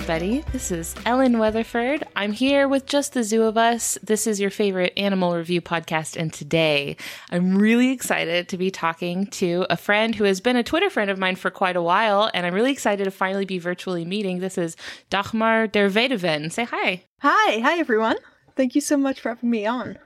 [0.00, 0.42] Everybody.
[0.50, 2.04] This is Ellen Weatherford.
[2.16, 3.98] I'm here with just the zoo of us.
[4.02, 6.16] This is your favorite animal review podcast.
[6.16, 6.96] And today
[7.30, 11.10] I'm really excited to be talking to a friend who has been a Twitter friend
[11.10, 12.30] of mine for quite a while.
[12.32, 14.38] And I'm really excited to finally be virtually meeting.
[14.38, 14.74] This is
[15.10, 16.50] Dagmar der Weduwen.
[16.50, 17.04] Say hi.
[17.18, 17.60] Hi.
[17.60, 18.16] Hi, everyone.
[18.56, 19.98] Thank you so much for having me on.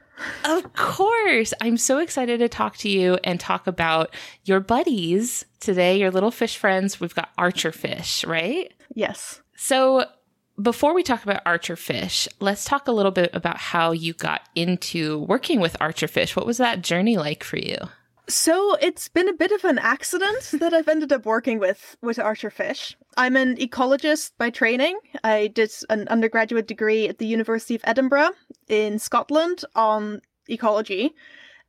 [0.45, 1.55] Of course.
[1.61, 6.33] I'm so excited to talk to you and talk about your buddies today, your little
[6.33, 7.01] fish friends.
[7.01, 8.73] We've got Archer Fish, right?
[8.93, 9.41] Yes.
[9.57, 10.07] So,
[10.61, 14.49] before we talk about Archer Fish, let's talk a little bit about how you got
[14.55, 16.37] into working with Archer Fish.
[16.37, 17.77] What was that journey like for you?
[18.27, 22.19] So it's been a bit of an accident that I've ended up working with with
[22.19, 22.97] Archer Fish.
[23.17, 24.99] I'm an ecologist by training.
[25.23, 28.31] I did an undergraduate degree at the University of Edinburgh
[28.69, 31.15] in Scotland on ecology.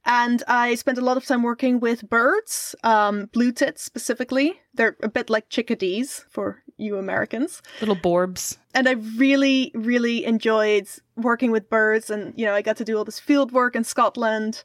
[0.06, 4.60] And I spent a lot of time working with birds, um, blue tits specifically.
[4.76, 7.64] They're a bit like chickadees for you Americans.
[7.80, 8.58] Little borbs.
[8.76, 12.10] And I really, really enjoyed working with birds.
[12.12, 14.64] And, you know, I got to do all this field work in Scotland.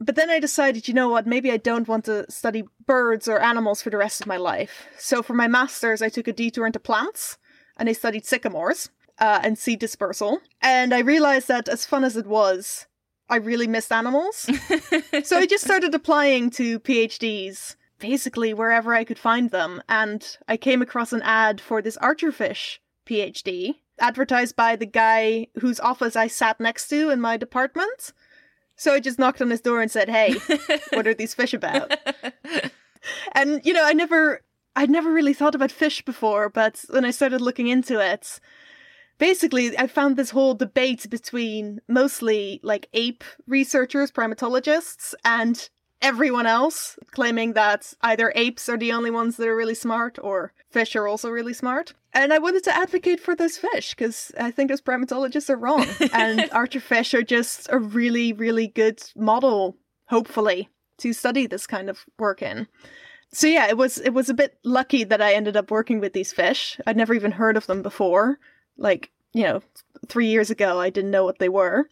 [0.00, 3.40] But then I decided, you know what, maybe I don't want to study birds or
[3.40, 4.86] animals for the rest of my life.
[4.98, 7.38] So for my master's, I took a detour into plants
[7.76, 10.40] and I studied sycamores uh, and seed dispersal.
[10.60, 12.86] And I realized that as fun as it was,
[13.28, 14.36] I really missed animals.
[15.24, 19.82] so I just started applying to PhDs basically wherever I could find them.
[19.88, 25.80] And I came across an ad for this archerfish PhD advertised by the guy whose
[25.80, 28.12] office I sat next to in my department.
[28.76, 30.34] So I just knocked on his door and said, "Hey,
[30.92, 31.96] what are these fish about?"
[33.32, 34.42] and you know, I never
[34.74, 38.40] I'd never really thought about fish before, but when I started looking into it,
[39.24, 45.70] basically I found this whole debate between mostly like ape researchers, primatologists, and
[46.02, 50.52] everyone else claiming that either apes are the only ones that are really smart or
[50.70, 51.94] fish are also really smart.
[52.12, 55.86] And I wanted to advocate for those fish because I think those primatologists are wrong.
[56.12, 59.78] and archerfish are just a really, really good model,
[60.10, 60.68] hopefully,
[60.98, 62.68] to study this kind of work in.
[63.32, 66.12] So yeah, it was it was a bit lucky that I ended up working with
[66.12, 66.78] these fish.
[66.86, 68.38] I'd never even heard of them before.
[68.76, 69.62] Like, you know,
[70.08, 71.88] 3 years ago I didn't know what they were.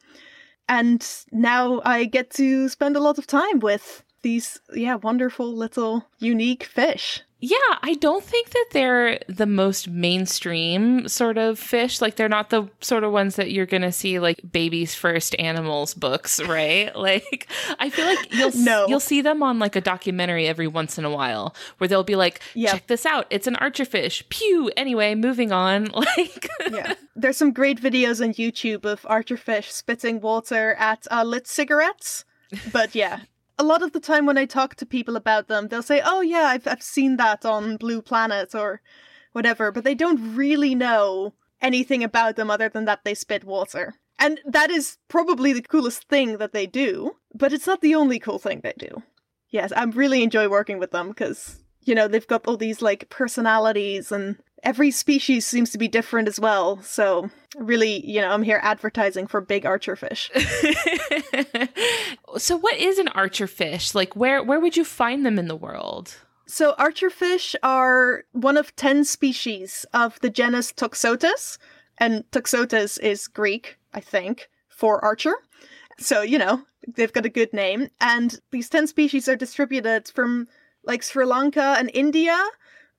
[0.68, 6.06] And now I get to spend a lot of time with these, yeah, wonderful little
[6.20, 7.22] unique fish.
[7.44, 12.00] Yeah, I don't think that they're the most mainstream sort of fish.
[12.00, 15.34] Like they're not the sort of ones that you're going to see like baby's first
[15.40, 16.94] animals books, right?
[17.02, 17.48] like
[17.80, 18.86] I feel like you'll no.
[18.86, 22.14] you'll see them on like a documentary every once in a while where they'll be
[22.14, 22.74] like, yep.
[22.74, 23.26] "Check this out.
[23.28, 24.70] It's an archerfish." Pew.
[24.76, 25.88] Anyway, moving on.
[26.16, 26.94] Like Yeah.
[27.16, 32.24] There's some great videos on YouTube of archerfish spitting water at uh, lit cigarettes.
[32.72, 33.20] But yeah,
[33.62, 36.20] a lot of the time when I talk to people about them, they'll say, "Oh
[36.20, 38.82] yeah, I've I've seen that on Blue Planet or
[39.30, 43.94] whatever," but they don't really know anything about them other than that they spit water.
[44.18, 48.18] And that is probably the coolest thing that they do, but it's not the only
[48.18, 49.02] cool thing they do.
[49.48, 53.10] Yes, I really enjoy working with them because you know they've got all these like
[53.10, 56.80] personalities and every species seems to be different as well.
[56.82, 60.30] So really, you know, I'm here advertising for big archerfish.
[62.38, 63.94] so what is an archerfish?
[63.94, 66.16] Like where where would you find them in the world?
[66.46, 71.56] So archerfish are one of 10 species of the genus Toxotes,
[71.98, 75.34] and Toxotes is Greek, I think, for archer.
[75.98, 77.88] So, you know, they've got a good name.
[78.00, 80.48] And these 10 species are distributed from
[80.84, 82.38] like Sri Lanka and India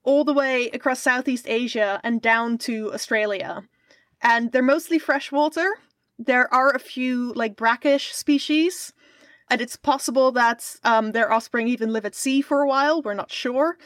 [0.04, 3.64] all the way across Southeast Asia and down to Australia.
[4.22, 5.80] And they're mostly freshwater.
[6.18, 8.94] There are a few like brackish species,
[9.50, 13.02] and it's possible that um, their offspring even live at sea for a while.
[13.02, 13.78] We're not sure.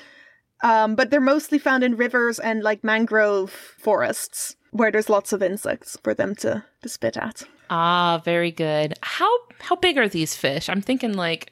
[0.64, 5.44] Um, but they're mostly found in rivers and like mangrove forests where there's lots of
[5.44, 7.44] insects for them to, to spit at.
[7.70, 8.94] Ah, very good.
[9.02, 9.30] How
[9.60, 10.70] how big are these fish?
[10.70, 11.52] I'm thinking like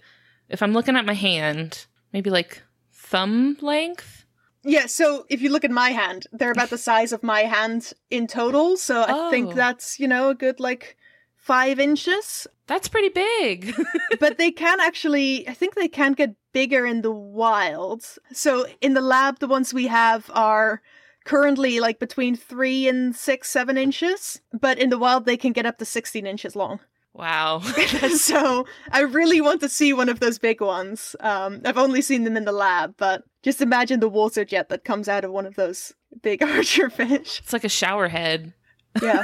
[0.50, 4.25] if I'm looking at my hand, maybe like thumb length.
[4.66, 7.94] Yeah, so if you look at my hand, they're about the size of my hand
[8.10, 8.78] in total.
[8.78, 9.28] So oh.
[9.28, 9.54] I think oh.
[9.54, 10.98] that's, you know, a good like
[11.36, 12.48] five inches.
[12.66, 13.76] That's pretty big.
[14.20, 18.04] but they can actually, I think they can get bigger in the wild.
[18.34, 20.82] So in the lab, the ones we have are
[21.26, 24.42] currently like between three and six, seven inches.
[24.52, 26.80] But in the wild, they can get up to 16 inches long.
[27.14, 27.60] Wow.
[28.18, 31.16] so I really want to see one of those big ones.
[31.20, 34.84] Um, I've only seen them in the lab, but just imagine the water jet that
[34.84, 35.94] comes out of one of those
[36.24, 37.40] big archer fish.
[37.44, 38.54] It's like a shower head.
[39.02, 39.24] Yeah.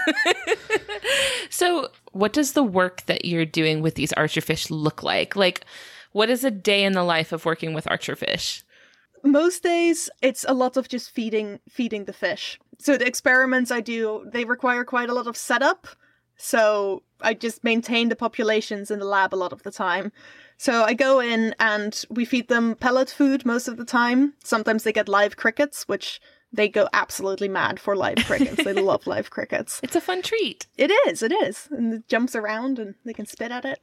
[1.49, 5.35] so, what does the work that you're doing with these archer fish look like?
[5.35, 5.65] Like,
[6.11, 8.63] what is a day in the life of working with archer fish?
[9.23, 12.59] most days it's a lot of just feeding feeding the fish.
[12.79, 15.87] So the experiments I do, they require quite a lot of setup.
[16.37, 20.11] So I just maintain the populations in the lab a lot of the time.
[20.61, 24.35] So I go in and we feed them pellet food most of the time.
[24.43, 26.21] Sometimes they get live crickets, which
[26.53, 28.63] they go absolutely mad for live crickets.
[28.63, 29.79] they love live crickets.
[29.83, 30.67] It's a fun treat.
[30.77, 31.67] It is, it is.
[31.71, 33.79] And it jumps around and they can spit at it.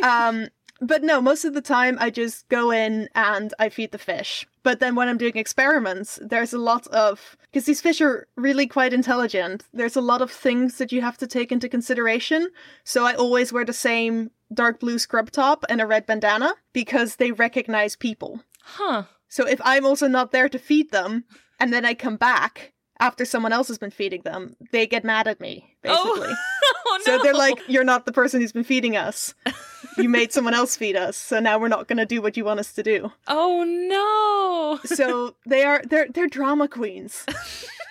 [0.02, 0.48] um,
[0.80, 4.46] but no, most of the time I just go in and I feed the fish.
[4.62, 8.66] But then when I'm doing experiments, there's a lot of because these fish are really
[8.66, 9.64] quite intelligent.
[9.72, 12.50] There's a lot of things that you have to take into consideration.
[12.84, 17.16] So I always wear the same dark blue scrub top and a red bandana because
[17.16, 18.42] they recognize people.
[18.62, 19.04] Huh.
[19.28, 21.24] So if I'm also not there to feed them
[21.58, 25.28] and then I come back after someone else has been feeding them, they get mad
[25.28, 26.14] at me, oh.
[26.14, 26.34] basically.
[26.34, 27.16] Oh, oh no.
[27.16, 29.34] So they're like, You're not the person who's been feeding us.
[29.98, 32.60] You made someone else feed us, so now we're not gonna do what you want
[32.60, 33.12] us to do.
[33.26, 34.80] Oh no.
[34.84, 37.24] So they are they're they're drama queens.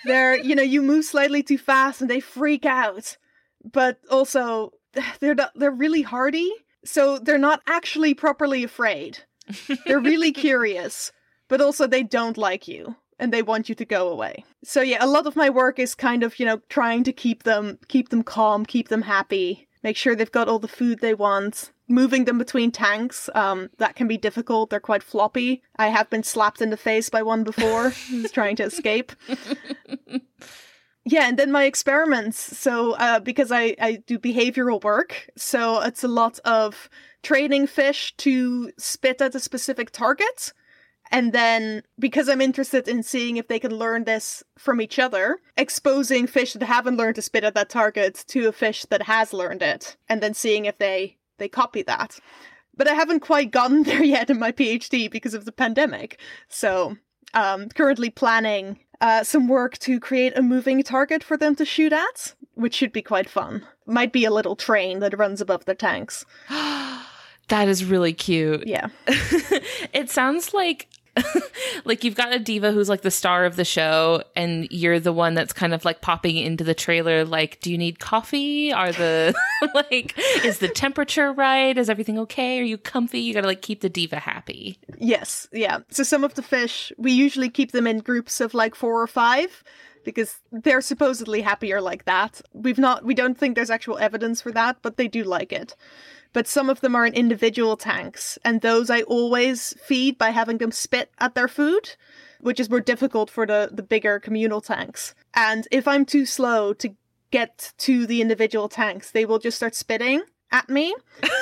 [0.06, 3.18] They're you know, you move slightly too fast and they freak out.
[3.64, 4.74] But also
[5.20, 6.52] they're not, they're really hardy,
[6.86, 9.20] so they're not actually properly afraid.
[9.86, 11.12] They're really curious,
[11.48, 14.46] but also they don't like you and they want you to go away.
[14.64, 17.44] So yeah, a lot of my work is kind of, you know, trying to keep
[17.44, 21.14] them keep them calm, keep them happy, make sure they've got all the food they
[21.14, 21.72] want.
[21.90, 24.70] Moving them between tanks, um, that can be difficult.
[24.70, 25.64] They're quite floppy.
[25.78, 27.94] I have been slapped in the face by one before
[28.34, 29.14] trying to escape.
[31.10, 32.38] Yeah, and then my experiments.
[32.58, 36.90] So, uh, because I, I do behavioral work, so it's a lot of
[37.24, 40.52] training fish to spit at a specific target.
[41.12, 45.40] And then, because I'm interested in seeing if they can learn this from each other,
[45.58, 49.34] exposing fish that haven't learned to spit at that target to a fish that has
[49.34, 52.20] learned it, and then seeing if they, they copy that.
[52.76, 56.20] But I haven't quite gotten there yet in my PhD because of the pandemic.
[56.50, 56.98] So,
[57.34, 61.94] um, currently planning uh, some work to create a moving target for them to shoot
[61.94, 63.66] at, which should be quite fun.
[63.86, 66.26] Might be a little train that runs above the tanks.
[66.50, 68.66] that is really cute.
[68.66, 68.88] Yeah.
[69.94, 70.88] it sounds like
[71.86, 75.14] like you've got a diva who's like the star of the show and you're the
[75.14, 78.72] one that's kind of like popping into the trailer like do you need coffee?
[78.72, 79.34] Are the
[79.74, 81.78] like is the temperature right?
[81.78, 82.60] Is everything okay?
[82.60, 83.20] Are you comfy?
[83.20, 84.80] You gotta like keep the diva happy.
[84.98, 85.80] Yes yeah.
[85.90, 89.08] So some of the fish we usually keep them in groups of like four or
[89.08, 89.64] five
[90.04, 92.42] because they're supposedly happier like that.
[92.54, 95.76] We've not we don't think there's actual evidence for that but they do like it
[96.38, 100.60] but some of them are in individual tanks, and those I always feed by having
[100.60, 101.96] them spit at their food,
[102.40, 105.16] which is more difficult for the, the bigger communal tanks.
[105.34, 106.94] And if I'm too slow to
[107.32, 110.94] get to the individual tanks, they will just start spitting at me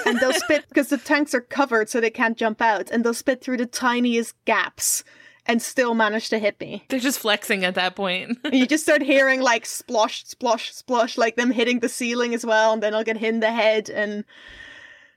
[0.05, 3.13] and they'll spit because the tanks are covered so they can't jump out and they'll
[3.13, 5.03] spit through the tiniest gaps
[5.45, 6.85] and still manage to hit me.
[6.87, 8.37] They're just flexing at that point.
[8.49, 12.71] you just start hearing like splosh, splosh, splosh, like them hitting the ceiling as well,
[12.71, 14.23] and then I'll get hit in the head and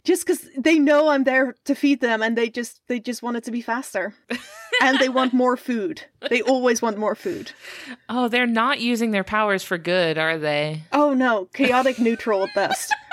[0.08, 3.36] just because they know I'm there to feed them and they just they just want
[3.36, 4.14] it to be faster.
[4.82, 6.02] and they want more food.
[6.30, 7.52] They always want more food.
[8.08, 10.82] Oh, they're not using their powers for good, are they?
[10.92, 12.94] Oh no, chaotic neutral at best.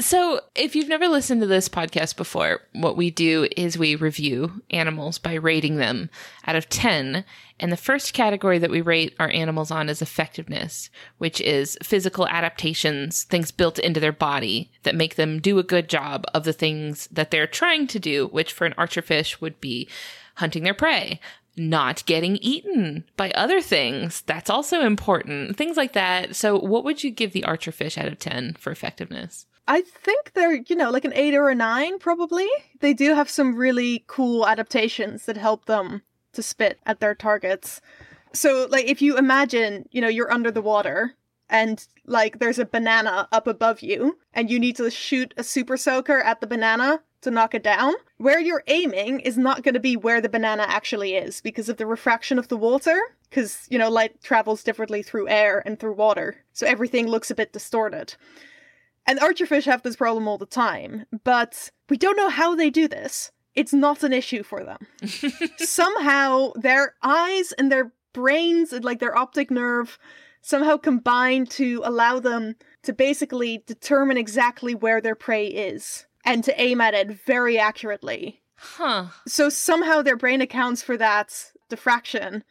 [0.00, 4.62] So, if you've never listened to this podcast before, what we do is we review
[4.70, 6.08] animals by rating them
[6.46, 7.24] out of 10.
[7.58, 10.88] And the first category that we rate our animals on is effectiveness,
[11.18, 15.88] which is physical adaptations, things built into their body that make them do a good
[15.88, 19.88] job of the things that they're trying to do, which for an archerfish would be
[20.36, 21.18] hunting their prey,
[21.56, 24.20] not getting eaten by other things.
[24.20, 25.56] That's also important.
[25.56, 26.36] Things like that.
[26.36, 29.46] So, what would you give the archerfish out of 10 for effectiveness?
[29.68, 32.48] I think they're, you know, like an eight or a nine, probably.
[32.80, 37.82] They do have some really cool adaptations that help them to spit at their targets.
[38.32, 41.14] So, like, if you imagine, you know, you're under the water
[41.50, 45.76] and, like, there's a banana up above you and you need to shoot a super
[45.76, 49.80] soaker at the banana to knock it down, where you're aiming is not going to
[49.80, 52.98] be where the banana actually is because of the refraction of the water.
[53.28, 56.36] Because, you know, light travels differently through air and through water.
[56.54, 58.14] So everything looks a bit distorted.
[59.08, 62.86] And archerfish have this problem all the time, but we don't know how they do
[62.86, 63.32] this.
[63.54, 64.86] It's not an issue for them.
[65.56, 69.98] somehow their eyes and their brains and like their optic nerve
[70.42, 76.60] somehow combine to allow them to basically determine exactly where their prey is and to
[76.60, 78.42] aim at it very accurately.
[78.56, 79.06] Huh.
[79.26, 82.44] So somehow their brain accounts for that diffraction.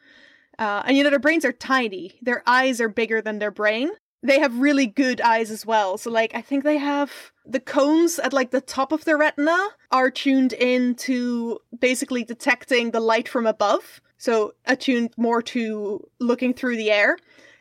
[0.58, 2.18] Uh, and you know, their brains are tiny.
[2.20, 3.90] Their eyes are bigger than their brain.
[4.22, 5.98] They have really good eyes as well.
[5.98, 9.56] So like I think they have the cones at like the top of their retina
[9.90, 14.00] are tuned in to basically detecting the light from above.
[14.16, 17.16] So attuned more to looking through the air.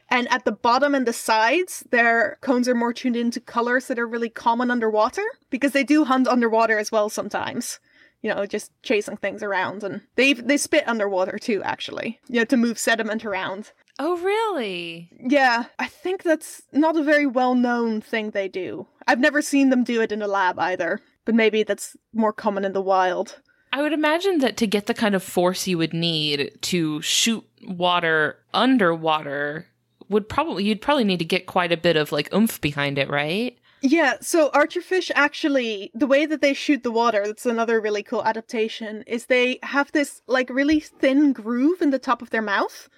[0.10, 4.00] And at the bottom and the sides, their cones are more tuned into colors that
[4.00, 7.80] are really common underwater because they do hunt underwater as well sometimes.
[8.22, 11.62] You know, just chasing things around, and they they spit underwater too.
[11.64, 13.72] Actually, you know, to move sediment around.
[14.00, 15.10] Oh, really?
[15.20, 18.88] Yeah, I think that's not a very well known thing they do.
[19.08, 22.66] I've never seen them do it in a lab either, but maybe that's more common
[22.66, 23.39] in the wild.
[23.74, 27.44] I would imagine that to get the kind of force you would need to shoot
[27.68, 29.68] water underwater
[30.10, 33.10] would probably you'd probably need to get quite a bit of like oomph behind it,
[33.10, 33.58] right?
[33.82, 38.24] Yeah, so archerfish actually, the way that they shoot the water, that's another really cool
[38.24, 42.89] adaptation, is they have this like really thin groove in the top of their mouth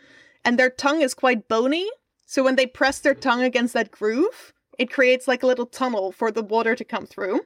[0.43, 1.89] and their tongue is quite bony.
[2.25, 3.21] So when they press their mm.
[3.21, 7.05] tongue against that groove, it creates like a little tunnel for the water to come
[7.05, 7.41] through.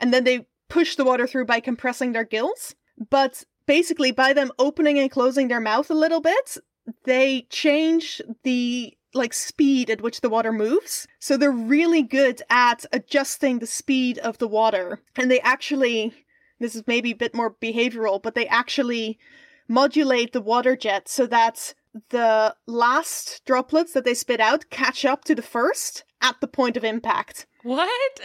[0.00, 2.74] And then they push the water through by compressing their gills.
[3.10, 6.58] But basically, by them opening and closing their mouth a little bit,
[7.04, 11.06] they change the like speed at which the water moves.
[11.18, 15.00] So they're really good at adjusting the speed of the water.
[15.16, 16.12] And they actually,
[16.60, 19.18] this is maybe a bit more behavioral, but they actually
[19.68, 21.74] modulate the water jet so that
[22.10, 26.76] the last droplets that they spit out catch up to the first at the point
[26.76, 27.46] of impact.
[27.62, 28.20] What?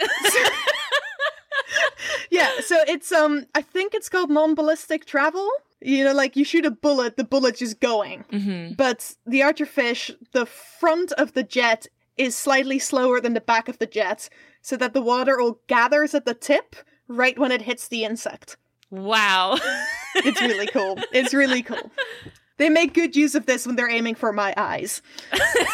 [2.30, 5.50] yeah, so it's um I think it's called non-ballistic travel.
[5.80, 8.24] You know, like you shoot a bullet, the bullet's just going.
[8.30, 8.74] mm-hmm.
[8.74, 11.86] But the archerfish, the front of the jet
[12.16, 14.28] is slightly slower than the back of the jet,
[14.60, 16.76] so that the water all gathers at the tip
[17.08, 18.56] right when it hits the insect.
[18.90, 19.58] Wow.
[20.14, 20.98] It's really cool.
[21.12, 21.90] It's really cool.
[22.62, 25.02] They make good use of this when they're aiming for my eyes.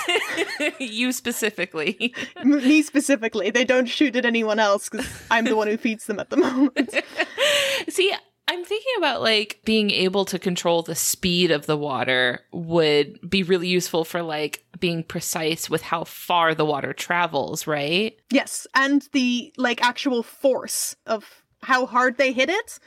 [0.78, 2.14] you specifically.
[2.42, 3.50] Me specifically.
[3.50, 6.38] They don't shoot at anyone else because I'm the one who feeds them at the
[6.38, 6.94] moment.
[7.90, 8.10] See,
[8.48, 13.42] I'm thinking about like being able to control the speed of the water would be
[13.42, 18.16] really useful for like being precise with how far the water travels, right?
[18.30, 22.78] Yes, and the like actual force of how hard they hit it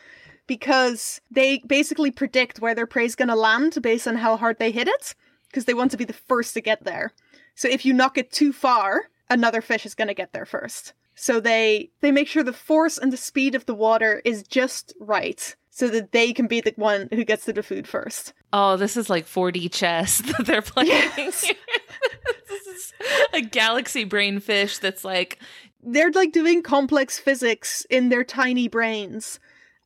[0.52, 4.70] because they basically predict where their prey's going to land based on how hard they
[4.70, 5.16] hit it
[5.48, 7.14] because they want to be the first to get there.
[7.56, 10.92] So if you knock it too far, another fish is going to get there first.
[11.16, 14.94] So they they make sure the force and the speed of the water is just
[15.00, 18.34] right so that they can be the one who gets to the food first.
[18.52, 20.90] Oh, this is like 4D chess that they're playing.
[20.90, 21.50] Yes.
[22.50, 22.94] this is
[23.32, 25.40] a galaxy brain fish that's like,
[25.82, 29.40] They're like doing complex physics in their tiny brains.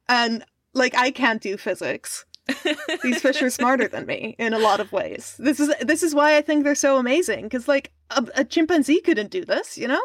[0.07, 0.45] And
[0.75, 2.25] like I can't do physics.
[3.01, 5.35] These fish are smarter than me in a lot of ways.
[5.39, 9.01] This is this is why I think they're so amazing cuz like a, a chimpanzee
[9.01, 10.03] couldn't do this, you know?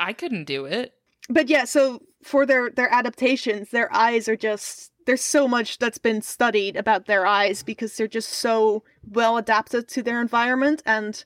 [0.00, 0.94] I couldn't do it.
[1.28, 5.98] But yeah, so for their their adaptations, their eyes are just there's so much that's
[5.98, 11.24] been studied about their eyes because they're just so well adapted to their environment and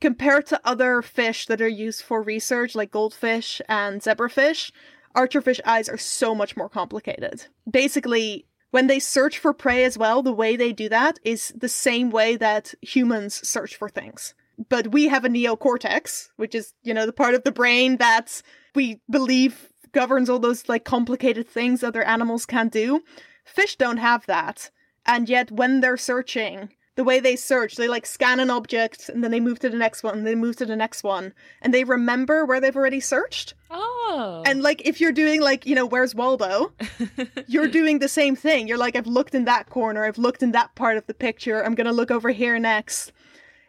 [0.00, 4.70] compared to other fish that are used for research like goldfish and zebrafish,
[5.16, 7.46] archerfish eyes are so much more complicated.
[7.70, 11.68] Basically, when they search for prey as well, the way they do that is the
[11.68, 14.34] same way that humans search for things.
[14.68, 18.42] But we have a neocortex, which is, you know, the part of the brain that
[18.74, 23.02] we believe governs all those like complicated things other animals can't do.
[23.44, 24.70] Fish don't have that.
[25.06, 29.22] And yet when they're searching, the way they search, they like scan an object and
[29.22, 31.72] then they move to the next one, and they move to the next one, and
[31.72, 33.54] they remember where they've already searched.
[33.70, 34.42] Oh.
[34.44, 36.72] And like if you're doing like, you know, where's Waldo?
[37.46, 38.66] You're doing the same thing.
[38.66, 41.64] You're like, I've looked in that corner, I've looked in that part of the picture,
[41.64, 43.12] I'm gonna look over here next.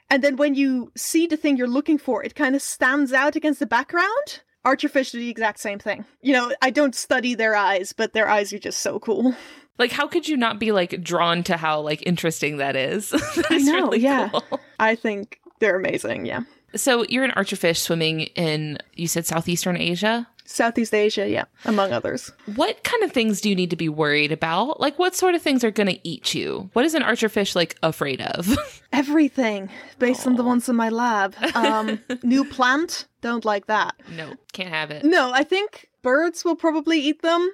[0.10, 3.36] And then when you see the thing you're looking for, it kind of stands out
[3.36, 4.42] against the background.
[4.66, 6.04] Archerfish do the exact same thing.
[6.22, 9.36] You know, I don't study their eyes, but their eyes are just so cool.
[9.80, 13.10] like, how could you not be like drawn to how like interesting that is?
[13.36, 14.30] That I know, really yeah.
[14.30, 14.60] cool.
[14.80, 16.42] I think they're amazing, yeah.
[16.76, 20.28] So you're an archerfish swimming in, you said Southeastern Asia?
[20.46, 22.32] Southeast Asia, yeah, among others.
[22.56, 24.80] What kind of things do you need to be worried about?
[24.80, 26.70] Like, what sort of things are going to eat you?
[26.74, 28.58] What is an archerfish like afraid of?
[28.94, 29.70] Everything
[30.00, 31.36] based on the ones in my lab.
[31.56, 33.96] Um, new plant, don't like that.
[34.16, 35.06] no, can't have it.
[35.06, 37.52] No, I think birds will probably eat them.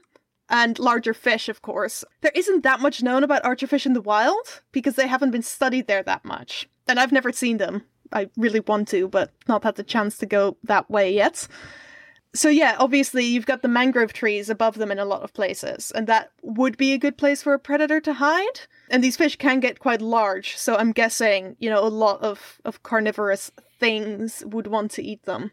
[0.50, 2.04] And larger fish, of course.
[2.22, 5.88] There isn't that much known about archerfish in the wild because they haven't been studied
[5.88, 6.70] there that much.
[6.88, 7.84] And I've never seen them.
[8.14, 11.48] I really want to, but not had the chance to go that way yet.
[12.36, 15.92] So yeah, obviously you've got the mangrove trees above them in a lot of places,
[15.96, 18.60] and that would be a good place for a predator to hide.
[18.90, 22.60] And these fish can get quite large, so I'm guessing, you know, a lot of,
[22.66, 25.52] of carnivorous things would want to eat them.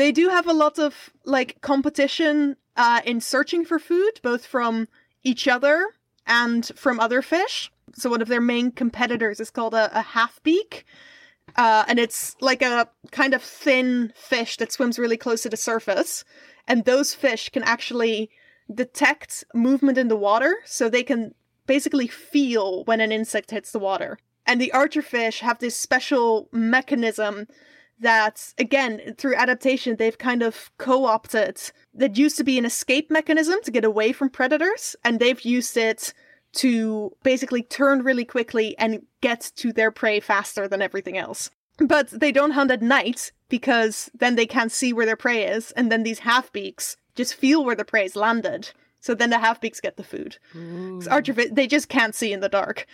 [0.00, 4.88] They do have a lot of like competition uh, in searching for food, both from
[5.22, 5.88] each other
[6.26, 7.70] and from other fish.
[7.92, 10.86] So one of their main competitors is called a, a half beak.
[11.54, 15.56] Uh, and it's like a kind of thin fish that swims really close to the
[15.58, 16.24] surface.
[16.66, 18.30] And those fish can actually
[18.74, 21.34] detect movement in the water, so they can
[21.66, 24.18] basically feel when an insect hits the water.
[24.46, 27.48] And the archerfish have this special mechanism
[28.00, 31.60] that, again, through adaptation, they've kind of co opted
[31.94, 35.76] that used to be an escape mechanism to get away from predators, and they've used
[35.76, 36.12] it
[36.52, 41.50] to basically turn really quickly and get to their prey faster than everything else.
[41.78, 45.70] But they don't hunt at night because then they can't see where their prey is,
[45.72, 48.70] and then these half beaks just feel where the prey's landed.
[49.00, 50.36] So then the half beaks get the food.
[51.08, 52.86] Archer, they just can't see in the dark.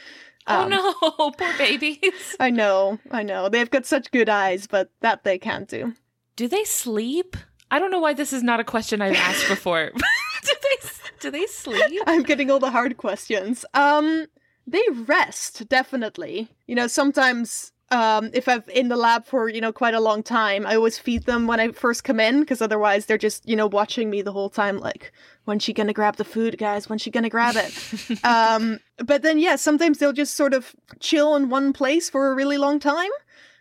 [0.46, 2.36] Um, oh no, poor babies.
[2.38, 3.48] I know, I know.
[3.48, 5.94] They've got such good eyes, but that they can't do.
[6.36, 7.36] Do they sleep?
[7.70, 9.90] I don't know why this is not a question I've asked before.
[10.42, 10.88] do they
[11.20, 12.02] do they sleep?
[12.06, 13.64] I'm getting all the hard questions.
[13.74, 14.26] Um
[14.66, 16.48] they rest definitely.
[16.66, 20.22] You know, sometimes um if I've in the lab for, you know, quite a long
[20.22, 23.56] time, I always feed them when I first come in because otherwise they're just, you
[23.56, 25.12] know, watching me the whole time like
[25.44, 26.88] when's she going to grab the food, guys?
[26.88, 28.24] When's she going to grab it?
[28.24, 32.34] um but then yeah, sometimes they'll just sort of chill in one place for a
[32.34, 33.10] really long time.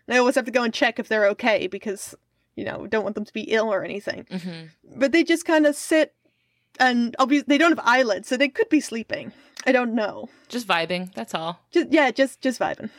[0.06, 2.14] And I always have to go and check if they're okay because
[2.56, 4.24] you know, don't want them to be ill or anything.
[4.30, 4.98] Mm-hmm.
[4.98, 6.14] But they just kind of sit
[6.78, 9.32] and obviously they don't have eyelids, so they could be sleeping.
[9.66, 10.28] I don't know.
[10.48, 11.12] Just vibing.
[11.14, 11.58] That's all.
[11.72, 12.90] Just yeah, just just vibing.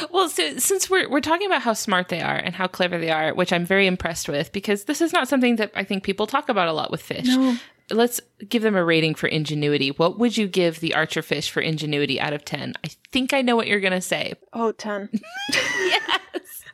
[0.10, 3.10] well, so since we're we're talking about how smart they are and how clever they
[3.10, 6.26] are, which I'm very impressed with, because this is not something that I think people
[6.26, 7.26] talk about a lot with fish.
[7.26, 7.56] No.
[7.90, 9.90] Let's give them a rating for ingenuity.
[9.90, 12.74] What would you give the archer fish for ingenuity out of 10?
[12.84, 14.34] I think I know what you're going to say.
[14.52, 15.08] Oh, 10.
[15.54, 16.64] yes.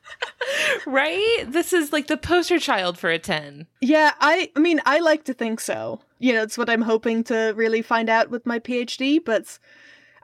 [0.86, 1.44] Right?
[1.46, 3.66] This is like the poster child for a 10.
[3.80, 6.00] Yeah, I I mean, I like to think so.
[6.18, 9.58] You know, it's what I'm hoping to really find out with my PhD, but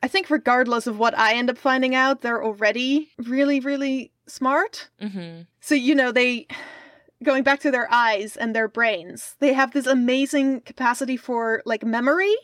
[0.03, 4.89] I think regardless of what I end up finding out, they're already really really smart.
[5.01, 5.43] Mm-hmm.
[5.61, 6.47] So, you know, they
[7.23, 11.85] going back to their eyes and their brains, they have this amazing capacity for like
[11.85, 12.35] memory.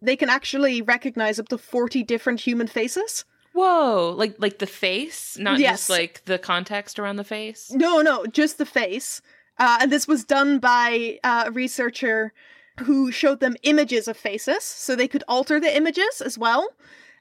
[0.00, 3.24] They can actually recognize up to 40 different human faces.
[3.52, 5.80] Whoa, like like the face, not Yes.
[5.80, 7.70] just like the context around the face.
[7.70, 9.20] No, no, just the face.
[9.58, 12.32] Uh, and this was done by uh, a researcher
[12.80, 16.68] who showed them images of faces, so they could alter the images as well.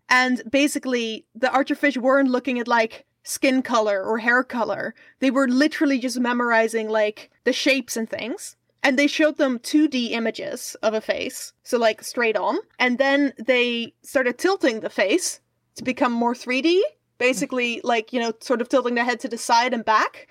[0.09, 4.95] And basically, the archerfish weren't looking at like skin color or hair color.
[5.19, 8.55] They were literally just memorizing like the shapes and things.
[8.83, 12.57] And they showed them 2D images of a face, so like straight on.
[12.79, 15.40] And then they started tilting the face
[15.75, 16.81] to become more 3D,
[17.17, 17.81] basically mm.
[17.83, 20.27] like, you know, sort of tilting the head to the side and back.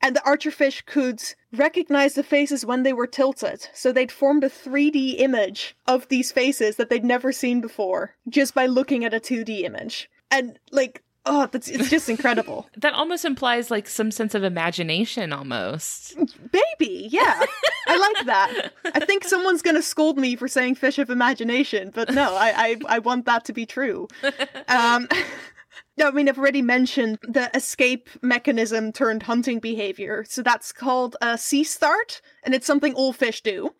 [0.00, 1.20] And the archerfish could
[1.52, 3.68] recognize the faces when they were tilted.
[3.74, 8.54] So they'd formed a 3D image of these faces that they'd never seen before just
[8.54, 10.08] by looking at a 2D image.
[10.30, 12.68] And like, oh, that's it's just incredible.
[12.78, 16.16] That almost implies like some sense of imagination almost.
[16.50, 17.44] Baby, yeah.
[17.88, 18.72] I like that.
[18.94, 22.52] I think someone's gonna scold me for saying fish of imagination, but no, I
[22.88, 24.08] I, I want that to be true.
[24.68, 25.08] Um
[25.96, 30.24] No, I mean, I've already mentioned the escape mechanism turned hunting behavior.
[30.28, 33.74] So that's called a C start, and it's something all fish do.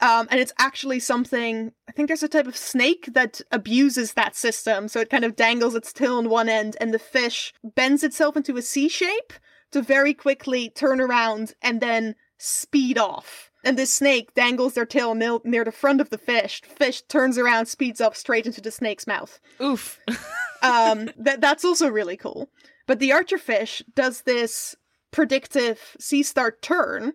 [0.00, 4.34] Um, and it's actually something, I think there's a type of snake that abuses that
[4.34, 4.88] system.
[4.88, 8.36] So it kind of dangles its tail on one end, and the fish bends itself
[8.36, 9.32] into a C shape
[9.70, 13.50] to very quickly turn around and then speed off.
[13.64, 16.62] And this snake dangles their tail near, near the front of the fish.
[16.62, 20.00] Fish turns around, speeds up straight into the snake's mouth Oof.
[20.62, 22.48] um that that's also really cool
[22.86, 24.76] but the archerfish does this
[25.10, 27.12] predictive C start turn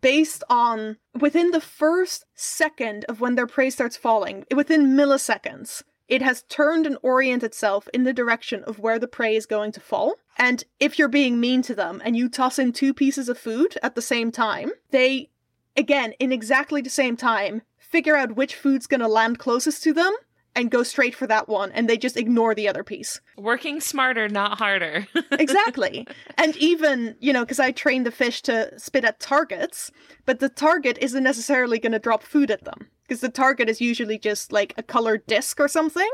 [0.00, 6.22] based on within the first second of when their prey starts falling within milliseconds it
[6.22, 9.80] has turned and oriented itself in the direction of where the prey is going to
[9.80, 10.14] fall.
[10.38, 13.76] And if you're being mean to them and you toss in two pieces of food
[13.82, 15.30] at the same time they
[15.76, 19.92] again in exactly the same time figure out which food's going to land closest to
[19.92, 20.14] them
[20.56, 23.20] and go straight for that one and they just ignore the other piece.
[23.36, 25.06] Working smarter, not harder.
[25.38, 26.06] Exactly.
[26.38, 29.90] and even, you know, because I train the fish to spit at targets,
[30.24, 33.80] but the target isn't necessarily going to drop food at them because the target is
[33.80, 36.08] usually just like a colored disc or something.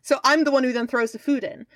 [0.00, 1.66] So I'm the one who then throws the food in.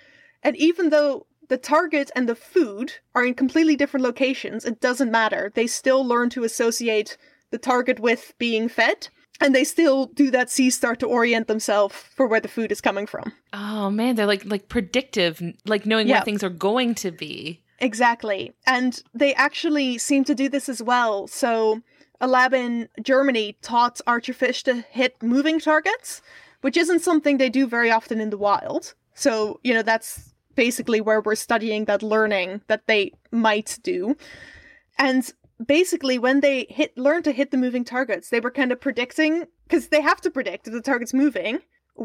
[0.43, 5.11] And even though the target and the food are in completely different locations, it doesn't
[5.11, 5.51] matter.
[5.55, 7.17] They still learn to associate
[7.51, 9.09] the target with being fed.
[9.43, 12.81] And they still do that C start to orient themselves for where the food is
[12.81, 13.33] coming from.
[13.53, 16.17] Oh man, they're like like predictive, like knowing Yeah.
[16.19, 17.61] where things are going to be.
[17.81, 18.53] Exactly.
[18.67, 21.27] And they actually seem to do this as well.
[21.27, 21.81] So,
[22.21, 26.23] a lab in Germany taught archerfish to hit moving targets,
[26.61, 28.95] which isn't something they do very often in the wild.
[29.15, 34.17] So, you know, that's basically where we're studying that learning that they might do.
[34.99, 35.29] And
[35.65, 39.47] basically, when they hit learn to hit the moving targets, they were kind of predicting
[39.65, 41.61] because they have to predict if the target's moving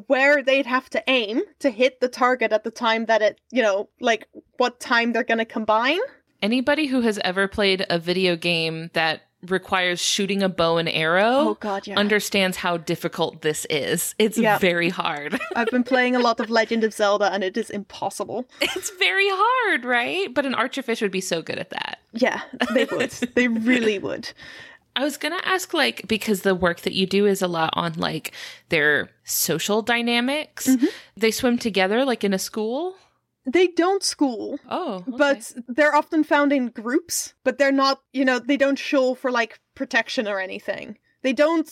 [0.08, 3.62] where they'd have to aim to hit the target at the time that it, you
[3.62, 6.00] know, like what time they're going to combine.
[6.42, 11.50] Anybody who has ever played a video game that requires shooting a bow and arrow
[11.50, 11.98] Oh, God, yeah.
[11.98, 14.16] understands how difficult this is.
[14.20, 15.40] It's very hard.
[15.56, 18.46] I've been playing a lot of Legend of Zelda and it is impossible.
[18.62, 20.34] it's very hard, right?
[20.34, 22.00] But an archerfish would be so good at that.
[22.14, 22.42] Yeah,
[22.74, 23.12] they would.
[23.36, 24.32] they really would.
[24.96, 27.94] I was gonna ask, like, because the work that you do is a lot on
[27.94, 28.32] like
[28.70, 30.66] their social dynamics.
[30.68, 30.88] Mm-hmm.
[31.16, 32.96] They swim together, like in a school.
[33.50, 35.12] They don't school, Oh, okay.
[35.18, 39.32] but they're often found in groups, but they're not, you know, they don't show for
[39.32, 40.98] like protection or anything.
[41.22, 41.70] They don't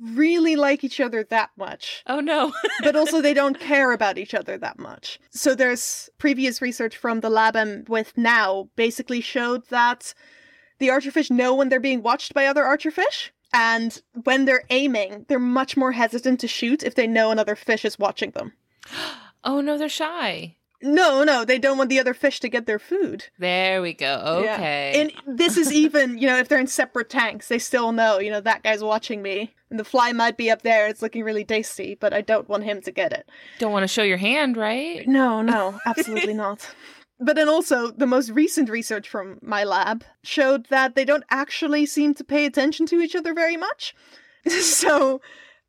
[0.00, 2.02] really like each other that much.
[2.06, 5.18] oh no, but also they don't care about each other that much.
[5.30, 10.14] So there's previous research from the lab I'm with now basically showed that
[10.78, 13.30] the archerfish know when they're being watched by other archerfish.
[13.52, 17.84] And when they're aiming, they're much more hesitant to shoot if they know another fish
[17.84, 18.52] is watching them.
[19.44, 20.54] oh no, they're shy.
[20.80, 23.26] No, no, they don't want the other fish to get their food.
[23.38, 24.42] There we go.
[24.44, 24.54] Yeah.
[24.54, 25.10] Okay.
[25.26, 28.30] And this is even, you know, if they're in separate tanks, they still know, you
[28.30, 29.54] know, that guy's watching me.
[29.70, 32.64] And the fly might be up there, it's looking really tasty, but I don't want
[32.64, 33.28] him to get it.
[33.58, 35.06] Don't want to show your hand, right?
[35.06, 36.66] No, no, absolutely not.
[37.20, 41.84] But then also, the most recent research from my lab showed that they don't actually
[41.86, 43.94] seem to pay attention to each other very much.
[44.46, 45.20] so,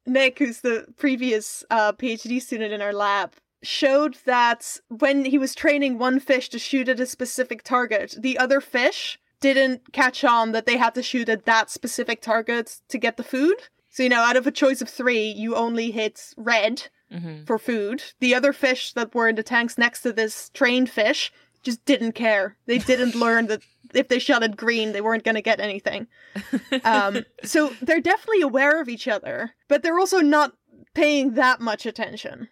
[0.05, 5.53] Nick, who's the previous uh, PhD student in our lab, showed that when he was
[5.53, 10.51] training one fish to shoot at a specific target, the other fish didn't catch on
[10.51, 13.55] that they had to shoot at that specific target to get the food.
[13.89, 17.57] So, you know, out of a choice of three, you only hit red hmm for
[17.57, 18.03] food.
[18.19, 21.31] The other fish that were in the tanks next to this trained fish
[21.63, 22.55] just didn't care.
[22.67, 23.63] They didn't learn that
[23.95, 26.07] if they shot at green, they weren't going to get anything.
[26.83, 30.53] Um, so they're definitely aware of each other, but they're also not
[30.93, 32.49] paying that much attention.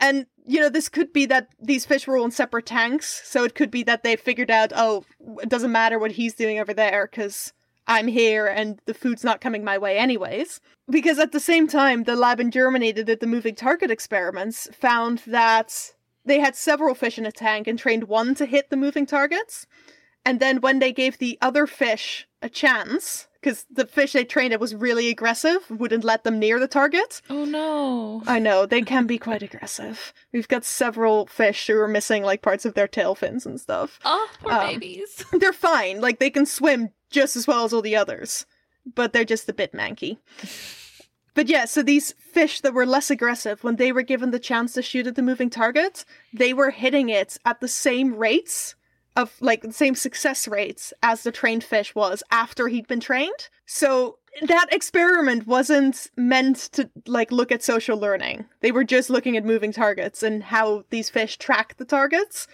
[0.00, 3.22] And, you know, this could be that these fish were all in separate tanks.
[3.24, 5.04] So it could be that they figured out, oh,
[5.42, 7.52] it doesn't matter what he's doing over there because
[7.86, 10.60] I'm here and the food's not coming my way anyways.
[10.90, 14.68] Because at the same time, the lab in Germany that did the moving target experiments
[14.72, 18.76] found that they had several fish in a tank and trained one to hit the
[18.76, 19.66] moving targets.
[20.24, 24.52] And then when they gave the other fish a chance, because the fish they trained
[24.52, 27.20] it was really aggressive, wouldn't let them near the target.
[27.30, 28.22] Oh no.
[28.26, 30.12] I know, they can be quite aggressive.
[30.32, 33.98] We've got several fish who are missing like parts of their tail fins and stuff.
[34.04, 35.24] Oh, poor Um, babies.
[35.32, 38.44] They're fine, like they can swim just as well as all the others,
[38.94, 40.18] but they're just a bit manky.
[41.34, 44.72] But yeah, so these fish that were less aggressive, when they were given the chance
[44.72, 48.74] to shoot at the moving target, they were hitting it at the same rates
[49.18, 53.48] of like the same success rates as the trained fish was after he'd been trained.
[53.66, 58.46] So that experiment wasn't meant to like look at social learning.
[58.60, 62.46] They were just looking at moving targets and how these fish track the targets.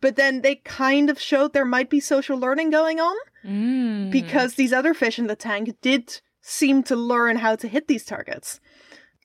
[0.00, 4.10] But then they kind of showed there might be social learning going on Mm.
[4.10, 8.04] because these other fish in the tank did seem to learn how to hit these
[8.04, 8.58] targets.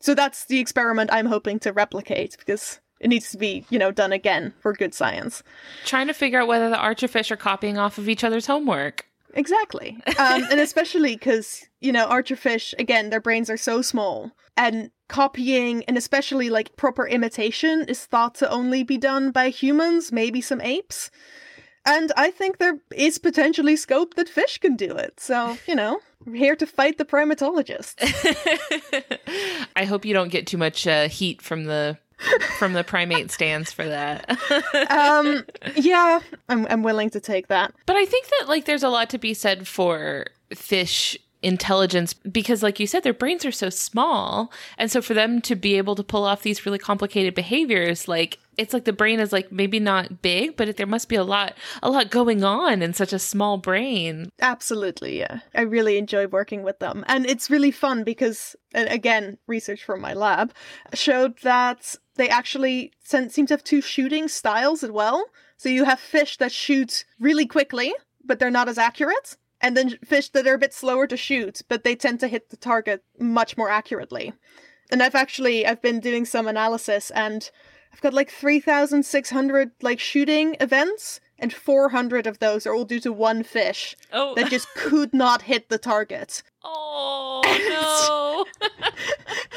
[0.02, 3.92] So that's the experiment I'm hoping to replicate because it needs to be, you know,
[3.92, 5.44] done again for good science.
[5.86, 9.06] trying to figure out whether the archerfish are copying off of each other's homework.
[9.36, 9.98] Exactly.
[10.18, 14.32] Um, and especially because, you know, archerfish, again, their brains are so small.
[14.56, 20.12] And copying, and especially like proper imitation, is thought to only be done by humans,
[20.12, 21.12] maybe some apes.
[21.86, 25.20] And I think there is potentially scope that fish can do it.
[25.20, 27.96] So, you know, we're here to fight the primatologists.
[29.76, 31.98] I hope you don't get too much uh, heat from the
[32.58, 34.30] from the primate stands for that.
[34.90, 37.74] um, yeah, I'm, I'm willing to take that.
[37.86, 42.64] But I think that like there's a lot to be said for fish intelligence because
[42.64, 45.96] like you said their brains are so small and so for them to be able
[45.96, 49.80] to pull off these really complicated behaviors like it's like the brain is like maybe
[49.80, 53.20] not big but there must be a lot a lot going on in such a
[53.20, 55.40] small brain Absolutely, yeah.
[55.56, 57.06] I really enjoy working with them.
[57.08, 60.54] And it's really fun because, again, research from my lab
[60.94, 65.26] showed that they actually seem to have two shooting styles as well.
[65.58, 67.94] So you have fish that shoot really quickly,
[68.26, 71.62] but they're not as accurate, and then fish that are a bit slower to shoot,
[71.70, 74.34] but they tend to hit the target much more accurately.
[74.92, 77.50] And I've actually I've been doing some analysis and
[77.94, 83.12] I've got like 3600 like shooting events and 400 of those are all due to
[83.12, 86.44] one fish Oh, that just could not hit the target.
[86.64, 88.46] oh no.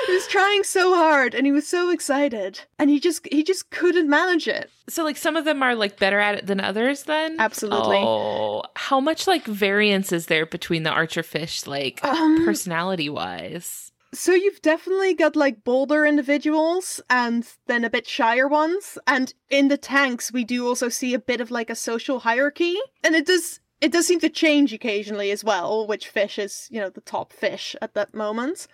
[0.07, 3.71] He was trying so hard and he was so excited and he just he just
[3.71, 4.71] couldn't manage it.
[4.89, 7.35] so like some of them are like better at it than others then?
[7.41, 7.97] Absolutely.
[7.99, 13.86] Oh, how much like variance is there between the archer fish like Um, personality wise?
[14.15, 18.99] So you've definitely got like bolder individuals and then a bit shyer ones.
[19.07, 22.77] And in the tanks, we do also see a bit of like a social hierarchy.
[23.05, 26.81] And it does it does seem to change occasionally as well, which fish is, you
[26.81, 28.67] know, the top fish at that moment.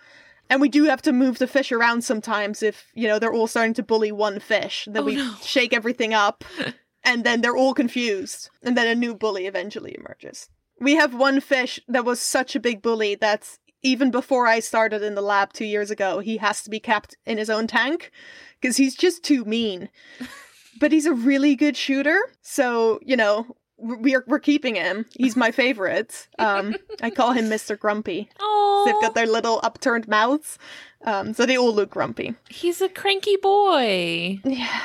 [0.49, 3.47] And we do have to move the fish around sometimes if, you know, they're all
[3.47, 4.87] starting to bully one fish.
[4.89, 5.33] Then Oh, we no.
[5.41, 6.43] shake everything up
[7.03, 8.49] and then they're all confused.
[8.61, 10.49] And then a new bully eventually emerges.
[10.79, 15.03] We have one fish that was such a big bully that even before I started
[15.03, 18.11] in the lab two years ago, he has to be kept in his own tank
[18.59, 19.89] because he's just too mean.
[20.79, 25.05] but he's a really good shooter, so you know we're we're keeping him.
[25.17, 26.27] He's my favorite.
[26.39, 28.29] Um, I call him Mister Grumpy.
[28.39, 30.57] Oh, They've got their little upturned mouths,
[31.05, 32.33] um, so they all look grumpy.
[32.49, 34.39] he's a cranky boy.
[34.43, 34.81] Yeah,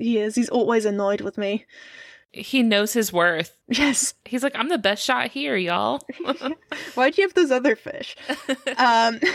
[0.00, 0.34] he is.
[0.36, 1.66] He's always annoyed with me.
[2.32, 3.58] He knows his worth.
[3.68, 4.14] Yes.
[4.24, 6.00] He's like, I'm the best shot here, y'all.
[6.94, 8.16] Why'd you have those other fish?
[8.78, 9.20] um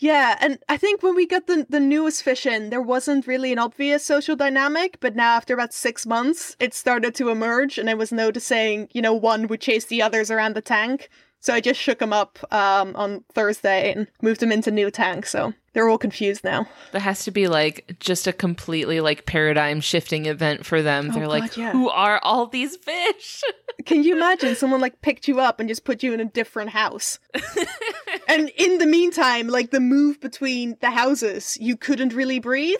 [0.00, 3.52] yeah and i think when we got the, the newest fish in there wasn't really
[3.52, 7.88] an obvious social dynamic but now after about six months it started to emerge and
[7.88, 11.08] i was noticing you know one would chase the others around the tank
[11.38, 15.30] so i just shook them up um, on thursday and moved them into new tanks
[15.30, 19.80] so they're all confused now That has to be like just a completely like paradigm
[19.80, 21.08] shifting event for them.
[21.10, 21.72] Oh, They're like, yeah.
[21.72, 23.42] who are all these fish?
[23.86, 26.70] can you imagine someone like picked you up and just put you in a different
[26.70, 27.18] house
[28.28, 32.76] and in the meantime like the move between the houses you couldn't really breathe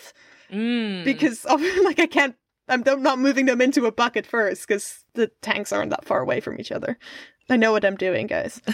[0.53, 1.05] Mm.
[1.05, 2.35] because of, like I can't.
[2.69, 6.41] I'm not moving them into a bucket first because the tanks aren't that far away
[6.41, 6.99] from each other.
[7.51, 8.61] I know what I'm doing, guys.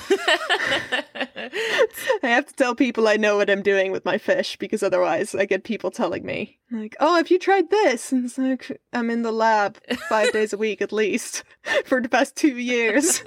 [2.22, 5.34] I have to tell people I know what I'm doing with my fish because otherwise
[5.34, 9.08] I get people telling me like, "Oh, have you tried this?" And it's like I'm
[9.10, 11.42] in the lab five days a week at least
[11.84, 13.24] for the past two years.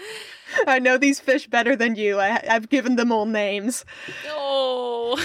[0.66, 2.20] I know these fish better than you.
[2.20, 3.84] I, I've given them all names.
[4.28, 5.20] oh.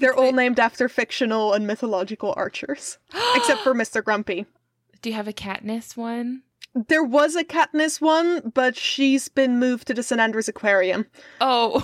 [0.00, 2.98] They're all named after fictional and mythological archers,
[3.34, 4.02] except for Mr.
[4.02, 4.46] Grumpy.
[5.02, 6.42] Do you have a Katniss one?
[6.74, 10.20] There was a Katniss one, but she's been moved to the St.
[10.20, 11.06] Andrews Aquarium.
[11.40, 11.80] Oh,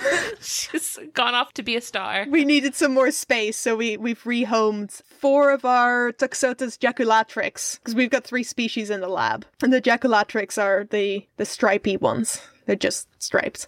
[0.40, 2.24] she's gone off to be a star.
[2.28, 7.94] We needed some more space, so we, we've rehomed four of our Toxotes jaculatrix, because
[7.94, 9.44] we've got three species in the lab.
[9.62, 12.40] And the jaculatrix are the, the stripy ones.
[12.66, 13.66] They're just striped,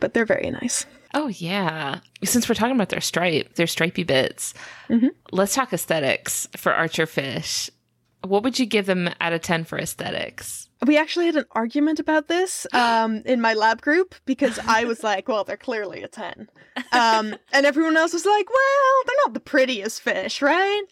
[0.00, 0.84] but they're very nice.
[1.14, 2.00] Oh yeah.
[2.24, 4.54] Since we're talking about their stripe, their stripy bits,
[4.88, 5.10] Mhm.
[5.30, 7.70] let's talk aesthetics for archer fish.
[8.24, 10.68] What would you give them out of ten for aesthetics?
[10.86, 15.02] We actually had an argument about this um, in my lab group because I was
[15.04, 16.48] like, well, they're clearly a 10.
[16.92, 20.82] Um, and everyone else was like, well, they're not the prettiest fish, right?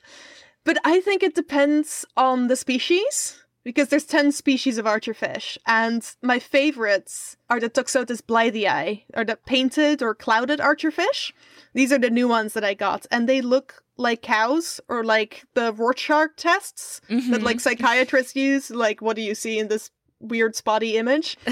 [0.64, 5.58] But I think it depends on the species because there's 10 species of archerfish.
[5.66, 11.32] And my favorites are the Toxotes blythii, or the painted or clouded archerfish.
[11.74, 15.44] These are the new ones that I got, and they look like cows or like
[15.54, 17.42] the Rorschach tests that Mhm.
[17.42, 21.36] like psychiatrists use like what do you see in this weird spotty image?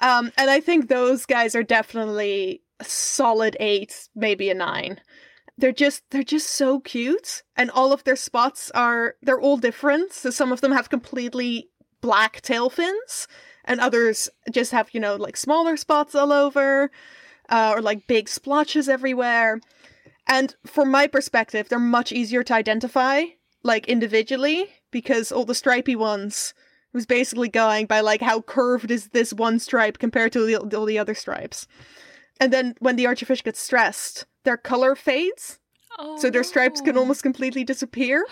[0.00, 5.00] Um and i think those guys are definitely a solid eight maybe a nine.
[5.56, 10.12] They're just they're just so cute and all of their spots are they're all different.
[10.12, 11.68] So some of them have completely
[12.00, 13.28] black tail fins
[13.64, 16.90] and others just have you know like smaller spots all over
[17.48, 19.60] uh, or like big splotches everywhere
[20.26, 23.24] and from my perspective they're much easier to identify
[23.64, 26.54] like individually because all the stripy ones
[26.92, 30.86] was basically going by like how curved is this one stripe compared to the, all
[30.86, 31.66] the other stripes.
[32.40, 35.58] And then when the archerfish gets stressed their color fades.
[35.98, 37.22] Oh, so their stripes can almost oh.
[37.22, 38.26] completely disappear.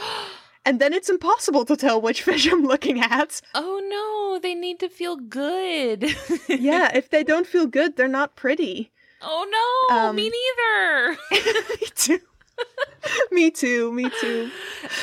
[0.65, 3.41] And then it's impossible to tell which fish i'm looking at.
[3.55, 6.15] Oh no, they need to feel good.
[6.49, 8.92] yeah if they don't feel good they're not pretty
[9.23, 11.19] oh no, Um, me neither.
[11.81, 12.19] me too
[13.33, 14.51] me too me too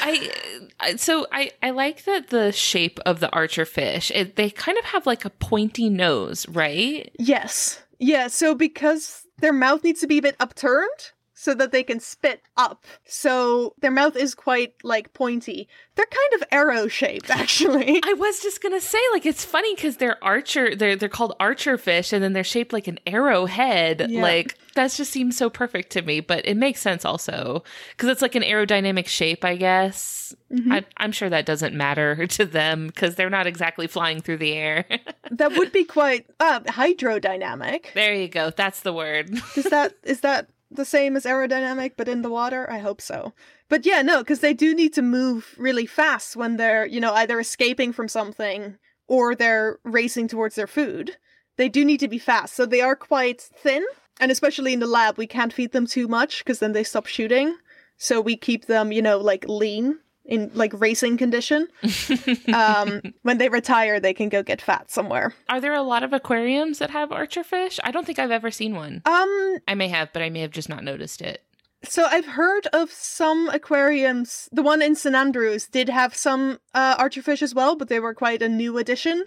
[0.02, 0.32] I
[0.80, 4.12] I- so I I like that the shape of the archer fish.
[4.16, 7.12] It, they kind of have like a pointy nose, right?
[7.20, 7.82] Yes.
[8.00, 12.02] Yeah, so because their mouth needs to be a bit upturned, so that they can
[12.02, 12.86] spit up.
[13.06, 15.70] So their mouth is quite like pointy.
[15.96, 18.02] They're kind of arrow shaped, actually.
[18.04, 20.76] I was just gonna say, like, it's funny because they're archer.
[20.76, 24.08] They're they're called archer fish, and then they're shaped like an arrowhead.
[24.10, 24.22] Yeah.
[24.22, 26.20] Like that just seems so perfect to me.
[26.20, 30.36] But it makes sense also because it's like an aerodynamic shape, I guess.
[30.52, 30.74] Mhm.
[30.74, 34.54] I, I'm sure that doesn't matter to them because they're not exactly flying through the
[34.56, 34.84] air.
[35.32, 37.94] that would be quite uh, hydrodynamic.
[37.94, 38.50] there you go.
[38.50, 39.30] That's the word.
[39.56, 42.70] Is that is that the same as aerodynamic but in the water?
[42.70, 43.34] I hope so.
[43.70, 47.14] But yeah, no, because they do need to move really fast when they're, you know,
[47.14, 48.78] either escaping from something
[49.08, 51.18] or they're racing towards their food.
[51.58, 52.56] They do need to be fast.
[52.56, 53.86] So they are quite thin.
[54.20, 57.06] And especially in the lab, we can't feed them too much because then they stop
[57.06, 57.58] shooting.
[57.98, 60.00] So we keep them, you know, like lean
[60.30, 61.68] in like racing condition.
[62.54, 65.34] um, when they retire, they can go get fat somewhere.
[65.50, 67.80] Are there a lot of aquariums that have archer fish?
[67.84, 69.02] I don't think I've ever seen one.
[69.06, 71.44] Um, I may have, but I may have just not noticed it.
[71.84, 74.48] So I've heard of some aquariums.
[74.52, 78.14] The one in St Andrews did have some uh, archerfish as well, but they were
[78.14, 79.24] quite a new addition.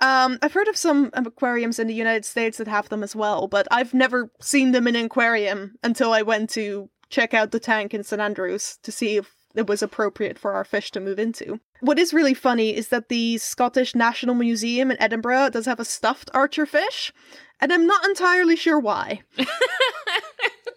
[0.00, 3.46] Um, I've heard of some aquariums in the United States that have them as well,
[3.46, 7.60] but I've never seen them in an aquarium until I went to check out the
[7.60, 11.18] tank in St Andrews to see if it was appropriate for our fish to move
[11.18, 11.60] into.
[11.80, 15.84] What is really funny is that the Scottish National Museum in Edinburgh does have a
[15.84, 17.12] stuffed archerfish,
[17.60, 19.22] and I'm not entirely sure why.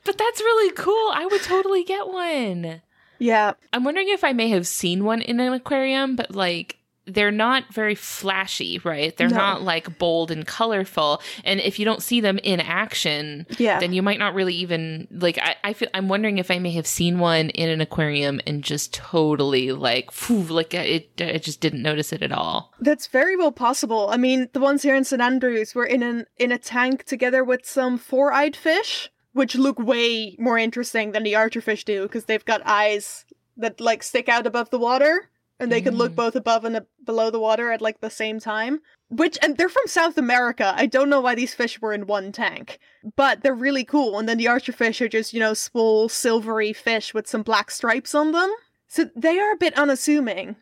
[0.08, 1.12] But that's really cool.
[1.14, 2.82] I would totally get one.
[3.20, 7.32] Yeah, I'm wondering if I may have seen one in an aquarium, but like they're
[7.32, 9.16] not very flashy, right?
[9.16, 9.38] They're No.
[9.38, 11.22] not like bold and colorful.
[11.44, 13.80] And if you don't see them in action, yeah.
[13.80, 16.72] then you might not really even like I, I feel I'm wondering if I may
[16.72, 21.62] have seen one in an aquarium and just totally like phew, like it I just
[21.62, 22.74] didn't notice it at all.
[22.80, 24.10] That's very well possible.
[24.10, 27.44] I mean, the ones here in St Andrews were in an in a tank together
[27.44, 32.44] with some four-eyed fish, which look way more interesting than the archerfish do because they've
[32.46, 36.16] got eyes that like stick out above the water, and they can look Mm.
[36.16, 38.82] both above and below the water at like the same time.
[39.10, 40.74] Which and they're from South America.
[40.76, 42.80] I don't know why these fish were in one tank,
[43.16, 44.20] but they're really cool.
[44.20, 48.14] And then the archerfish are just you know small silvery fish with some black stripes
[48.14, 48.54] on them.
[48.88, 50.56] So they are a bit unassuming.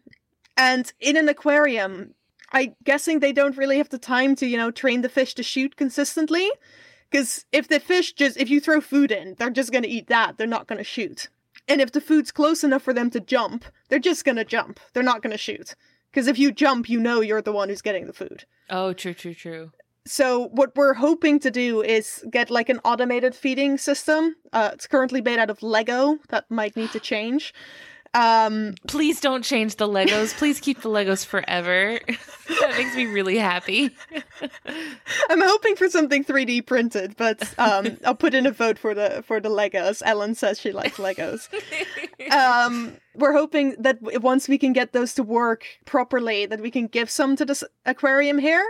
[0.58, 2.13] And in an aquarium,
[2.51, 5.43] I'm guessing they don't really have the time to, you know, train the fish to
[5.43, 6.49] shoot consistently.
[7.12, 10.08] Because if the fish just, if you throw food in, they're just going to eat
[10.08, 10.38] that.
[10.38, 11.29] They're not going to shoot.
[11.67, 14.80] And if the food's close enough for them to jump, they're just going to jump.
[14.93, 15.75] They're not going to shoot.
[16.12, 18.45] Because if you jump, you know you're the one who's getting the food.
[18.69, 19.71] Oh, true, true, true.
[20.08, 24.36] So what we're hoping to do is get like an automated feeding system.
[24.54, 26.19] Uh, it's currently made out of Lego.
[26.30, 27.54] That might need to change.
[28.15, 30.34] Um, Please don't change the Legos.
[30.38, 31.99] Please keep the Legos forever.
[32.62, 33.91] that makes me really happy.
[35.30, 39.21] I'm hoping for something 3D printed, but um, I'll put in a vote for the
[39.28, 40.01] for the Legos.
[40.06, 41.49] Ellen says she likes Legos.
[42.32, 46.88] Um, we're hoping that once we can get those to work properly, that we can
[46.88, 48.65] give some to this aquarium here,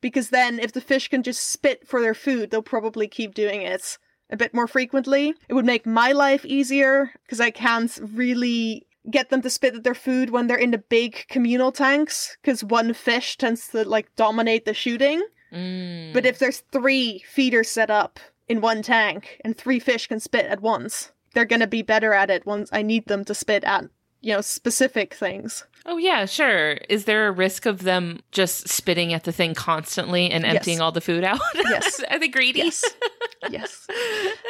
[0.00, 3.62] because then if the fish can just spit for their food, they'll probably keep doing
[3.62, 3.96] it
[4.30, 5.34] a bit more frequently.
[5.48, 9.84] It would make my life easier because I can't really get them to spit at
[9.84, 14.14] their food when they're in the big communal tanks because one fish tends to like
[14.16, 15.22] dominate the shooting.
[15.52, 16.12] Mm.
[16.12, 20.46] But if there's three feeders set up in one tank and three fish can spit
[20.46, 23.84] at once, they're gonna be better at it once I need them to spit at,
[24.20, 25.64] you know, specific things.
[25.86, 26.72] Oh yeah, sure.
[26.90, 30.56] Is there a risk of them just spitting at the thing constantly and Yes.
[30.56, 31.40] emptying all the food out?
[31.54, 32.02] Yes.
[32.10, 32.58] Are they greedy?
[32.60, 32.84] Yes.
[33.50, 33.86] yes.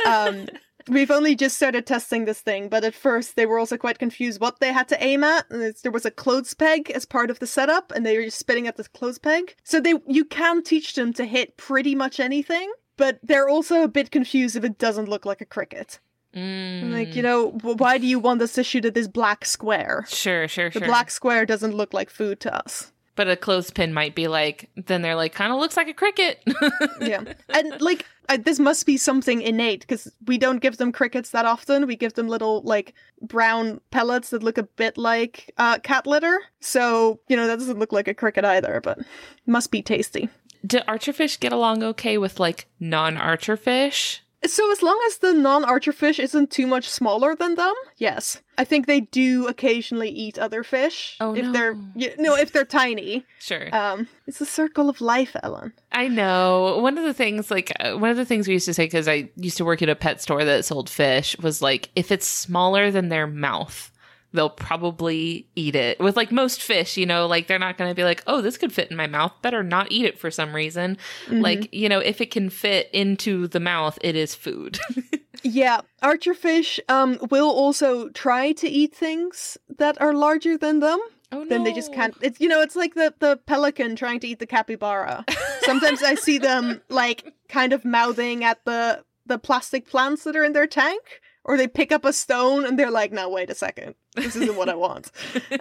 [0.07, 0.47] Um,
[0.89, 4.41] we've only just started testing this thing, but at first they were also quite confused
[4.41, 5.47] what they had to aim at.
[5.83, 8.67] There was a clothes peg as part of the setup, and they were just spitting
[8.67, 9.55] at this clothes peg.
[9.65, 13.89] So they you can teach them to hit pretty much anything, but they're also a
[13.89, 16.01] bit confused if it doesn't look like a cricket.
[16.35, 16.93] Mm.
[16.93, 20.05] Like, you know, why do you want us to shoot at this black square?
[20.09, 20.81] Sure, sure, The sure.
[20.81, 22.93] The black square doesn't look like food to us.
[23.19, 26.41] But a clothespin might be like, then they're like, kind of looks like a cricket.
[27.01, 27.25] Yeah.
[27.49, 31.45] and, like, I, this must be something innate because we don't give them crickets that
[31.45, 31.89] often.
[31.89, 36.39] We give them little, like, brown pellets that look a bit like uh, cat litter.
[36.61, 39.01] So, you know, that doesn't look like a cricket either, but
[39.47, 40.29] must be tasty.
[40.65, 44.23] Do archerfish get along okay with like non-archer fish?
[44.47, 48.41] So as long as the non-archer fish isn't too much smaller than them, yes.
[48.57, 51.53] I think they do occasionally eat other fish Oh, if no.
[51.53, 53.25] they're you no if they're tiny.
[53.41, 53.75] Sure.
[53.75, 55.73] Um, it's a circle of life, Ellen.
[55.93, 56.79] I know.
[56.81, 59.09] One of the things, like, uh, one of the things we used to say, because
[59.09, 62.27] I used to work at a pet store that sold fish, was like, if it's
[62.27, 63.91] smaller than their mouth,
[64.33, 65.99] they'll probably eat it.
[66.01, 68.59] With like most fish, you know, like they're not going to be like, oh, this
[68.59, 69.33] could fit in my mouth.
[69.43, 70.99] Better not eat it for some reason.
[71.27, 71.41] Mm-hmm.
[71.41, 74.79] Like, you know, if it can fit into the mouth, it is food.
[75.43, 80.99] Yeah, archerfish um will also try to eat things that are larger than them.
[81.31, 81.49] Oh no.
[81.49, 82.17] Then they just can't.
[82.23, 85.25] It's you know, it's like the the pelican trying to eat the capybara.
[85.61, 90.45] Sometimes I see them like kind of mouthing at the the plastic plants that are
[90.45, 91.03] in their tank,
[91.45, 94.57] or they pick up a stone and they're like, "No, wait a second, this isn't
[94.57, 95.11] what I want."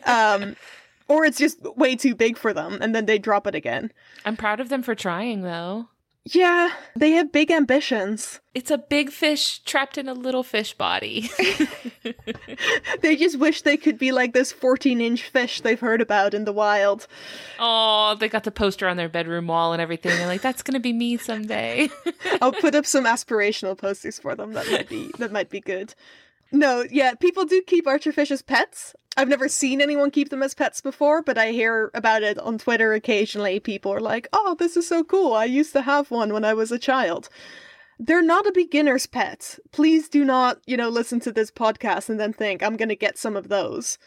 [0.06, 0.56] Um,
[1.08, 3.92] or it's just way too big for them, and then they drop it again.
[4.26, 5.88] I'm proud of them for trying though.
[6.30, 8.42] Yeah, they have big ambitions.
[8.54, 11.30] It's a big fish trapped in a little fish body.
[13.02, 16.46] They just wish they could be like this 14 inch fish they've heard about in
[16.46, 17.08] the wild.
[17.60, 20.12] oh, they got the poster on their bedroom wall and everything.
[20.18, 21.90] They're like, that's gonna be me someday.
[22.42, 24.54] I'll put up some aspirational posters for them.
[24.54, 25.94] That might be that might be good.
[26.52, 28.96] No, yeah, people do keep archerfish as pets.
[29.18, 32.58] I've never seen anyone keep them as pets before, but I hear about it on
[32.58, 33.60] Twitter occasionally.
[33.60, 35.34] People are like, "Oh, this is so cool.
[35.34, 37.30] I used to have one when I was a child."
[38.00, 39.58] They're not a beginner's pet.
[39.72, 42.96] Please do not, you know, listen to this podcast and then think I'm going to
[42.96, 43.98] get some of those.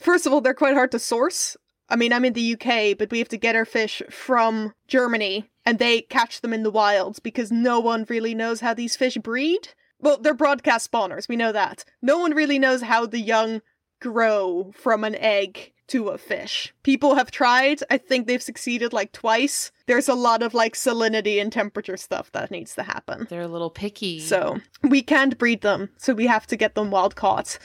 [0.00, 1.56] First of all, they're quite hard to source.
[1.88, 5.48] I mean, I'm in the UK, but we have to get our fish from Germany
[5.64, 9.16] and they catch them in the wild because no one really knows how these fish
[9.18, 9.68] breed.
[10.00, 11.84] Well, they're broadcast spawners, we know that.
[12.02, 13.62] No one really knows how the young
[14.00, 16.74] grow from an egg to a fish.
[16.82, 19.72] People have tried, I think they've succeeded like twice.
[19.86, 23.26] There's a lot of like salinity and temperature stuff that needs to happen.
[23.30, 24.20] They're a little picky.
[24.20, 27.58] So we can't breed them, so we have to get them wild caught.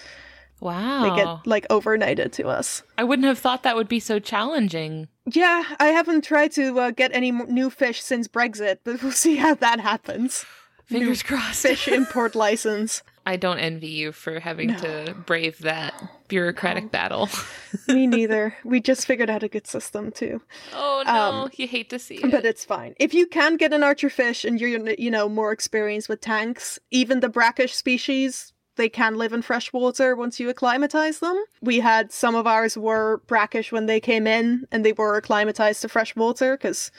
[0.61, 1.03] wow.
[1.03, 2.81] They get like overnighted to us.
[2.97, 5.09] I wouldn't have thought that would be so challenging.
[5.25, 9.11] Yeah, I haven't tried to uh, get any m- new fish since Brexit, but we'll
[9.25, 10.45] see how that happens.
[10.85, 11.61] Fingers crossed.
[11.61, 13.01] Fish import license.
[13.25, 15.93] I don't envy you for having to brave that
[16.27, 17.29] bureaucratic battle.
[17.87, 18.55] Me neither.
[18.65, 20.41] We just figured out a good system too.
[20.73, 22.31] oh no, um, you hate to see it.
[22.31, 22.95] But it's fine.
[22.99, 26.79] If you can get an archer fish and you're you know more experienced with tanks,
[26.91, 31.41] even the brackish species, they can live in fresh water once you acclimatize them.
[31.61, 35.81] We had some of ours were brackish when they came in and they were acclimatized
[35.83, 36.91] to fresh water because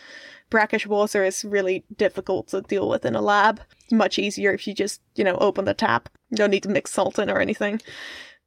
[0.50, 3.60] brackish water is really difficult to deal with in a lab.
[3.90, 6.08] Much easier if you just, you know, open the tap.
[6.30, 7.80] You don't need to mix salt in or anything.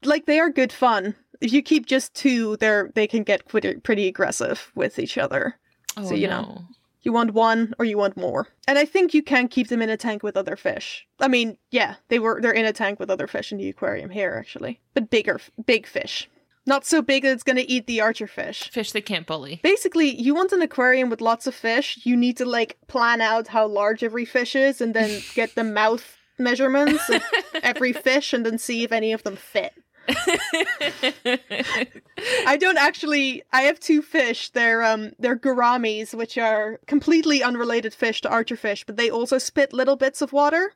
[0.03, 1.15] Like they are good fun.
[1.41, 5.57] If you keep just two, they're they can get pretty, pretty aggressive with each other.
[5.95, 6.41] oh, so, you know.
[6.41, 6.65] no.
[7.03, 8.49] You want one or you want more.
[8.67, 11.07] And I think you can keep them in a tank with other fish.
[11.21, 14.09] I mean, yeah, they were they're in a tank with other fish in the aquarium
[14.09, 14.81] here actually.
[14.93, 16.27] But bigger big fish.
[16.67, 18.69] Not so big that it's going to eat the archer fish.
[18.69, 19.61] Fish they can't bully.
[19.63, 23.47] Basically, you want an aquarium with lots of fish, you need to like plan out
[23.47, 27.23] how large every fish is and then get the mouth measurements of
[27.63, 29.73] every fish and then see if any of them fit.
[32.45, 33.43] I don't actually.
[33.51, 34.49] I have two fish.
[34.49, 39.73] They're um they're gouramis, which are completely unrelated fish to archerfish, but they also spit
[39.73, 40.73] little bits of water.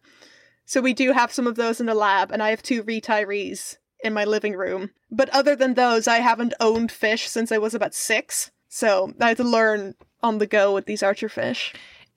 [0.66, 3.78] So we do have some of those in the lab, and I have two retirees
[4.04, 4.92] in my living room.
[5.10, 8.52] But other than those, I haven't owned fish since I was about six.
[8.70, 11.74] So I had to learn on the go with these archerfish.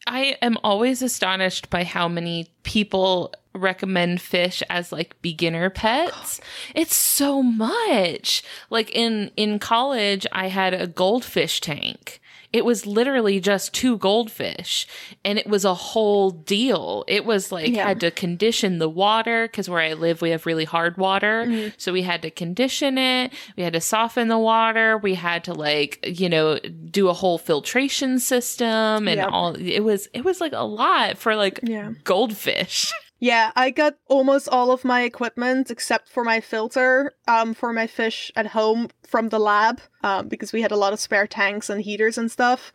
[0.07, 6.41] I am always astonished by how many people recommend fish as like beginner pets.
[6.75, 8.43] It's so much.
[8.69, 12.21] Like in in college I had a goldfish tank.
[12.55, 14.87] It was literally just two goldfish
[15.25, 17.05] and it was a whole deal.
[17.09, 17.89] It was like Yeah.
[17.89, 21.45] had to condition the water cuz where I live we have really hard water.
[21.47, 21.69] Mm-hmm.
[21.79, 23.33] So we had to condition it.
[23.57, 24.99] We had to soften the water.
[24.99, 26.59] We had to like, you know,
[26.91, 29.29] do a whole filtration system and Yep.
[29.33, 31.91] all it was it was like a lot for like Yeah.
[32.05, 32.93] goldfish.
[33.25, 37.87] Yeah, I got almost all of my equipment except for my filter um, for my
[37.87, 41.71] fish at home from the lab um, because we had a lot of spare tanks
[41.71, 42.71] and heaters and stuff.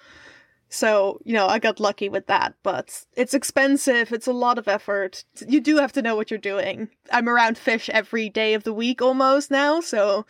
[0.67, 4.11] So, you know, I got lucky with that, but it's expensive.
[4.11, 5.23] It's a lot of effort.
[5.47, 6.89] You do have to know what you're doing.
[7.11, 10.25] I'm around fish every day of the week almost now, so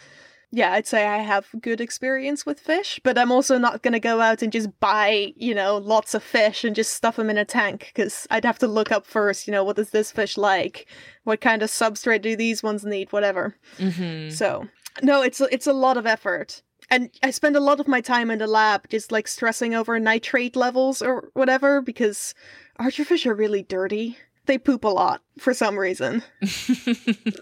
[0.51, 3.99] yeah, I'd say I have good experience with fish, but I'm also not going to
[3.99, 7.37] go out and just buy, you know, lots of fish and just stuff them in
[7.37, 10.37] a tank because I'd have to look up first, you know, what is this fish
[10.37, 10.87] like?
[11.23, 13.13] What kind of substrate do these ones need?
[13.13, 13.55] Whatever.
[13.77, 14.31] Mm-hmm.
[14.31, 14.67] So,
[15.03, 16.63] no, it's it's a lot of effort.
[16.89, 19.99] And I spend a lot of my time in the lab just like stressing over
[19.99, 22.33] nitrate levels or whatever because
[22.79, 24.17] archerfish are really dirty.
[24.47, 26.23] They poop a lot for some reason.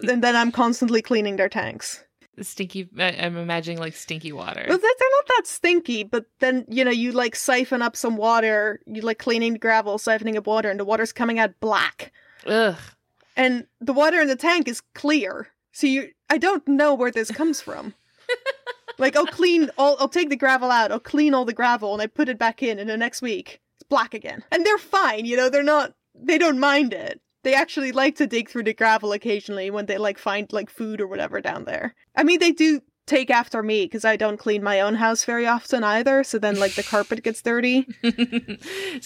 [0.06, 2.04] and then I'm constantly cleaning their tanks.
[2.42, 2.88] Stinky.
[2.98, 4.64] I'm imagining like stinky water.
[4.68, 8.16] Well, they're they're not that stinky, but then, you know, you like siphon up some
[8.16, 12.12] water, you like cleaning the gravel, siphoning up water, and the water's coming out black.
[12.46, 12.76] Ugh.
[13.36, 15.48] And the water in the tank is clear.
[15.72, 17.94] So you, I don't know where this comes from.
[18.98, 22.02] like, I'll clean, I'll, I'll take the gravel out, I'll clean all the gravel, and
[22.02, 24.42] I put it back in, and the next week, it's black again.
[24.50, 27.20] And they're fine, you know, they're not, they don't mind it.
[27.48, 31.00] They actually like to dig through the gravel occasionally when they like find like food
[31.00, 31.94] or whatever down there.
[32.14, 35.46] I mean, they do take after me because I don't clean my own house very
[35.46, 36.22] often either.
[36.24, 37.86] So then like the carpet gets dirty.
[38.02, 38.10] so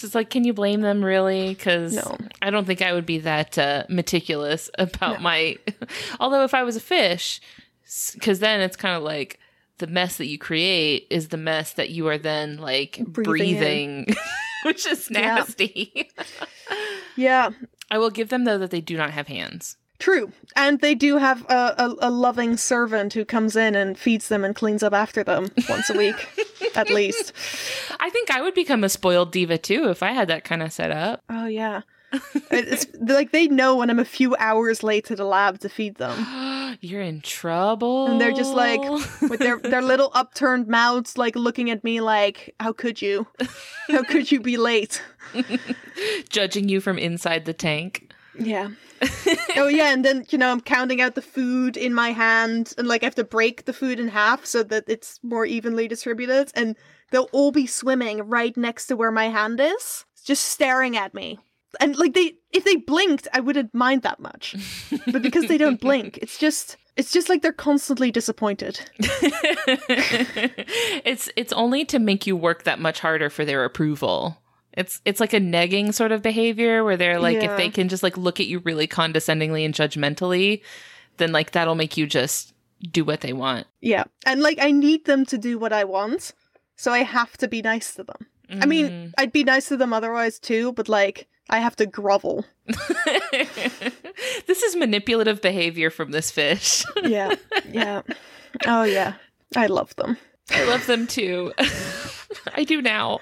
[0.06, 1.50] it's like, can you blame them really?
[1.50, 2.16] Because No.
[2.42, 5.22] I don't think I would be that uh, meticulous about No.
[5.22, 5.56] my.
[6.20, 7.40] Although if I was a fish,
[8.14, 9.38] because then it's kind of like
[9.78, 14.06] the mess that you create is the mess that you are then like Breathing breathing,
[14.64, 15.20] which is Yeah.
[15.36, 16.10] nasty.
[17.16, 17.50] Yeah,
[17.92, 19.76] I will give them though that they do not have hands.
[19.98, 20.32] true.
[20.56, 24.44] And they do have a, a, a loving servant who comes in and feeds them
[24.44, 26.16] and cleans up after them once a week,
[26.74, 27.32] at least.
[28.00, 30.72] I think I would become a spoiled diva too if I had that kind of
[30.72, 31.22] set up.
[31.28, 31.82] Oh yeah.
[32.50, 35.96] It's like they know when I'm a few hours late to the lab to feed
[35.96, 36.76] them.
[36.80, 38.06] You're in trouble.
[38.06, 38.80] And they're just like
[39.22, 43.26] with their their little upturned mouths like looking at me like how could you?
[43.88, 45.02] How could you be late?
[46.28, 48.12] judging you from inside the tank.
[48.38, 48.70] Yeah.
[49.56, 52.86] oh yeah, and then you know I'm counting out the food in my hand and
[52.86, 56.52] like I have to break the food in half so that it's more evenly distributed
[56.54, 56.76] and
[57.10, 61.40] they'll all be swimming right next to where my hand is, just staring at me.
[61.80, 64.54] And like they if they blinked, I wouldn't mind that much.
[65.10, 68.80] But because they don't blink, it's just it's just like they're constantly disappointed.
[71.04, 74.38] it's it's only to make you work that much harder for their approval.
[74.74, 77.50] It's it's like a negging sort of behavior where they're like Yeah.
[77.50, 80.62] if they can just like look at you really condescendingly and judgmentally,
[81.16, 82.52] then like that'll make you just
[82.90, 83.66] do what they want.
[83.80, 84.04] Yeah.
[84.26, 86.32] And like I need them to do what I want,
[86.76, 88.26] so I have to be nice to them.
[88.60, 89.12] I mean, mm.
[89.16, 92.44] I'd be nice to them otherwise too, but like I have to grovel.
[94.46, 96.84] this is manipulative behavior from this fish.
[97.04, 97.34] Yeah.
[97.70, 98.02] Yeah.
[98.66, 99.14] Oh yeah.
[99.56, 100.16] I love them.
[100.50, 101.52] I love them too.
[102.54, 103.20] I do now.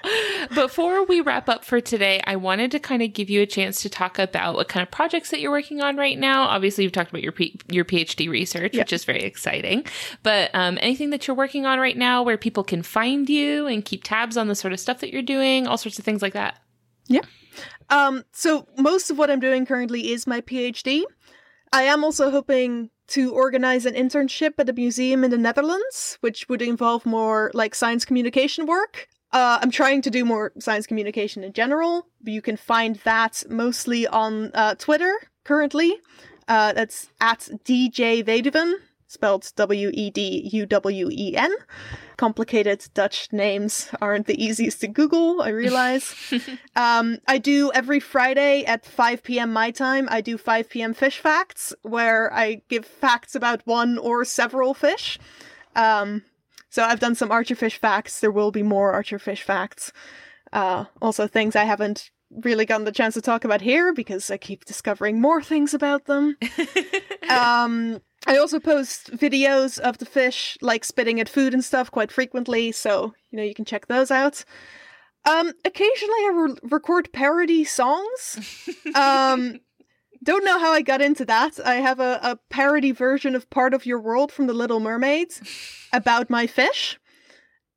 [0.53, 3.81] Before we wrap up for today, I wanted to kind of give you a chance
[3.81, 6.43] to talk about what kind of projects that you're working on right now.
[6.43, 8.81] Obviously, you've talked about your P- your PhD research, Yeah.
[8.81, 9.85] which is very exciting.
[10.23, 13.83] But um, anything that you're working on right now, where people can find you and
[13.83, 16.33] keep tabs on the sort of stuff that you're doing, all sorts of things like
[16.33, 16.57] that.
[17.89, 21.03] Um, so most of what I'm doing currently is my PhD.
[21.73, 26.47] I am also hoping to organize an internship at a museum in the Netherlands, which
[26.47, 29.09] would involve more like science communication work.
[29.33, 34.07] Uh, I'm trying to do more science communication in general, you can find that mostly
[34.07, 35.99] on uh, Twitter currently.
[36.47, 38.73] Uh, that's at DJ Weduwen,
[39.11, 41.51] spelled W E D U W E N.
[42.17, 46.15] Complicated Dutch names aren't the easiest to Google, I realize.
[46.75, 49.51] Um, I do every Friday at 5 p.m.
[49.51, 50.07] my time.
[50.09, 50.93] I do 5 p.m.
[50.93, 55.19] fish facts, where I give facts about one or several fish.
[55.75, 56.23] Um,
[56.69, 58.21] so I've done some archerfish facts.
[58.21, 59.91] There will be more archerfish facts.
[60.53, 64.37] Uh, also things I haven't really gotten the chance to talk about here because I
[64.37, 66.37] keep discovering more things about them.
[67.29, 72.11] um, I also post videos of the fish, like spitting at food and stuff, quite
[72.11, 72.71] frequently.
[72.71, 74.43] So you know you can check those out.
[75.29, 78.65] Um, occasionally I re- record parody songs.
[78.95, 79.59] Um,
[80.23, 81.59] don't know how I got into that.
[81.65, 85.29] I have a, a parody version of Part of Your World from The Little Mermaid
[85.93, 86.99] about my fish.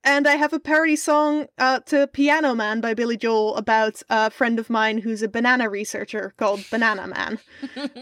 [0.06, 4.30] And I have a parody song uh, to Piano Man by Billy Joel about a
[4.30, 7.38] friend of mine who's a banana researcher called Banana Man.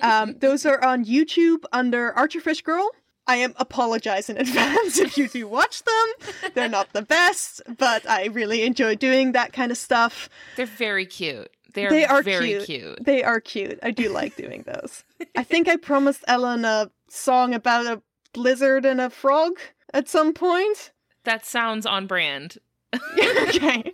[0.03, 2.91] Um, those are on YouTube under Archerfish Girl.
[3.27, 6.51] I am apologize in advance if you do watch them.
[6.55, 10.29] They're not the best, but I really enjoy doing that kind of stuff.
[10.57, 11.51] They're very cute.
[11.75, 12.65] They're They are very cute.
[12.65, 13.05] cute.
[13.05, 13.79] They are cute.
[13.83, 15.05] I do like doing those.
[15.37, 19.53] I think I promised Ellen a song about a blizzard and a frog
[19.95, 20.91] at some point.
[21.25, 22.59] That sounds on brand.
[23.19, 23.93] okay.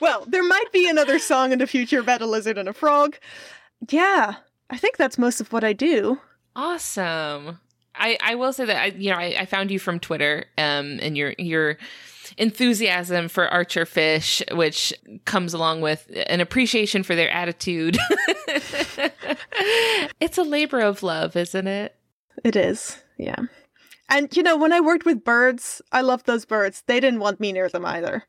[0.00, 3.18] Well, there might be another song in the future about a lizard and a frog.
[3.90, 4.36] Yeah,
[4.70, 6.20] I think that's most of what I do.
[6.56, 7.60] Awesome.
[7.94, 10.98] I, I will say that I you know I, I found you from Twitter um
[11.00, 11.78] and your your
[12.38, 14.92] enthusiasm for archer fish which
[15.24, 17.96] comes along with an appreciation for their attitude.
[20.20, 21.94] it's a labor of love, isn't it?
[22.42, 23.42] It is, yeah.
[24.08, 26.82] And you know, when I worked with birds, I loved those birds.
[26.86, 28.24] They didn't want me near them either.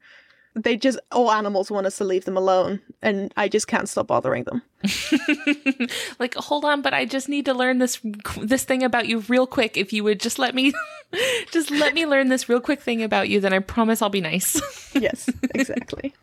[0.57, 4.07] They just all animals want us to leave them alone, and I just can't stop
[4.07, 4.61] bothering them.
[6.19, 7.99] like hold on, but I just need to learn this
[8.37, 9.75] this thing about you real quick.
[9.75, 10.71] If you would just let me
[11.51, 14.21] just let me learn this real quick thing about you, then I promise I'll be
[14.21, 14.61] nice.
[14.95, 16.13] yes, exactly.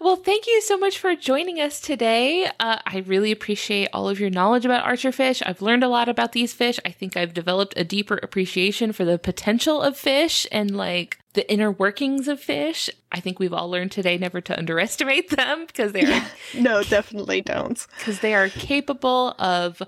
[0.00, 2.46] Well, thank you so much for joining us today.
[2.60, 5.42] Uh, I really appreciate all of your knowledge about archerfish.
[5.44, 6.78] I've learned a lot about these fish.
[6.84, 11.50] I think I've developed a deeper appreciation for the potential of fish and like the
[11.50, 12.90] inner workings of fish.
[13.12, 17.40] I think we've all learned today never to underestimate them because they are no, definitely
[17.40, 17.86] don't.
[17.98, 19.82] because they are capable of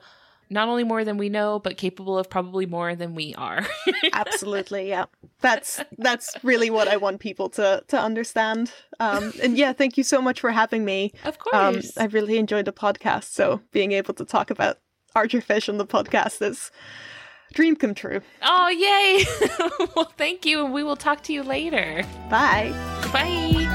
[0.50, 3.64] not only more than we know, but capable of probably more than we are.
[4.12, 5.04] Absolutely, yeah.
[5.40, 8.72] That's that's really what I want people to to understand.
[8.98, 11.12] Um, and yeah, thank you so much for having me.
[11.24, 11.96] of Um, course.
[11.96, 14.78] I really enjoyed the podcast, so being able to talk about
[15.16, 16.70] archerfish on the podcast is
[17.54, 18.20] dream come true.
[18.42, 19.88] oh, yay.
[19.96, 20.64] well, thank you.
[20.64, 22.02] And we will talk to you later.
[22.28, 22.70] Bye.
[23.12, 23.66] Bye.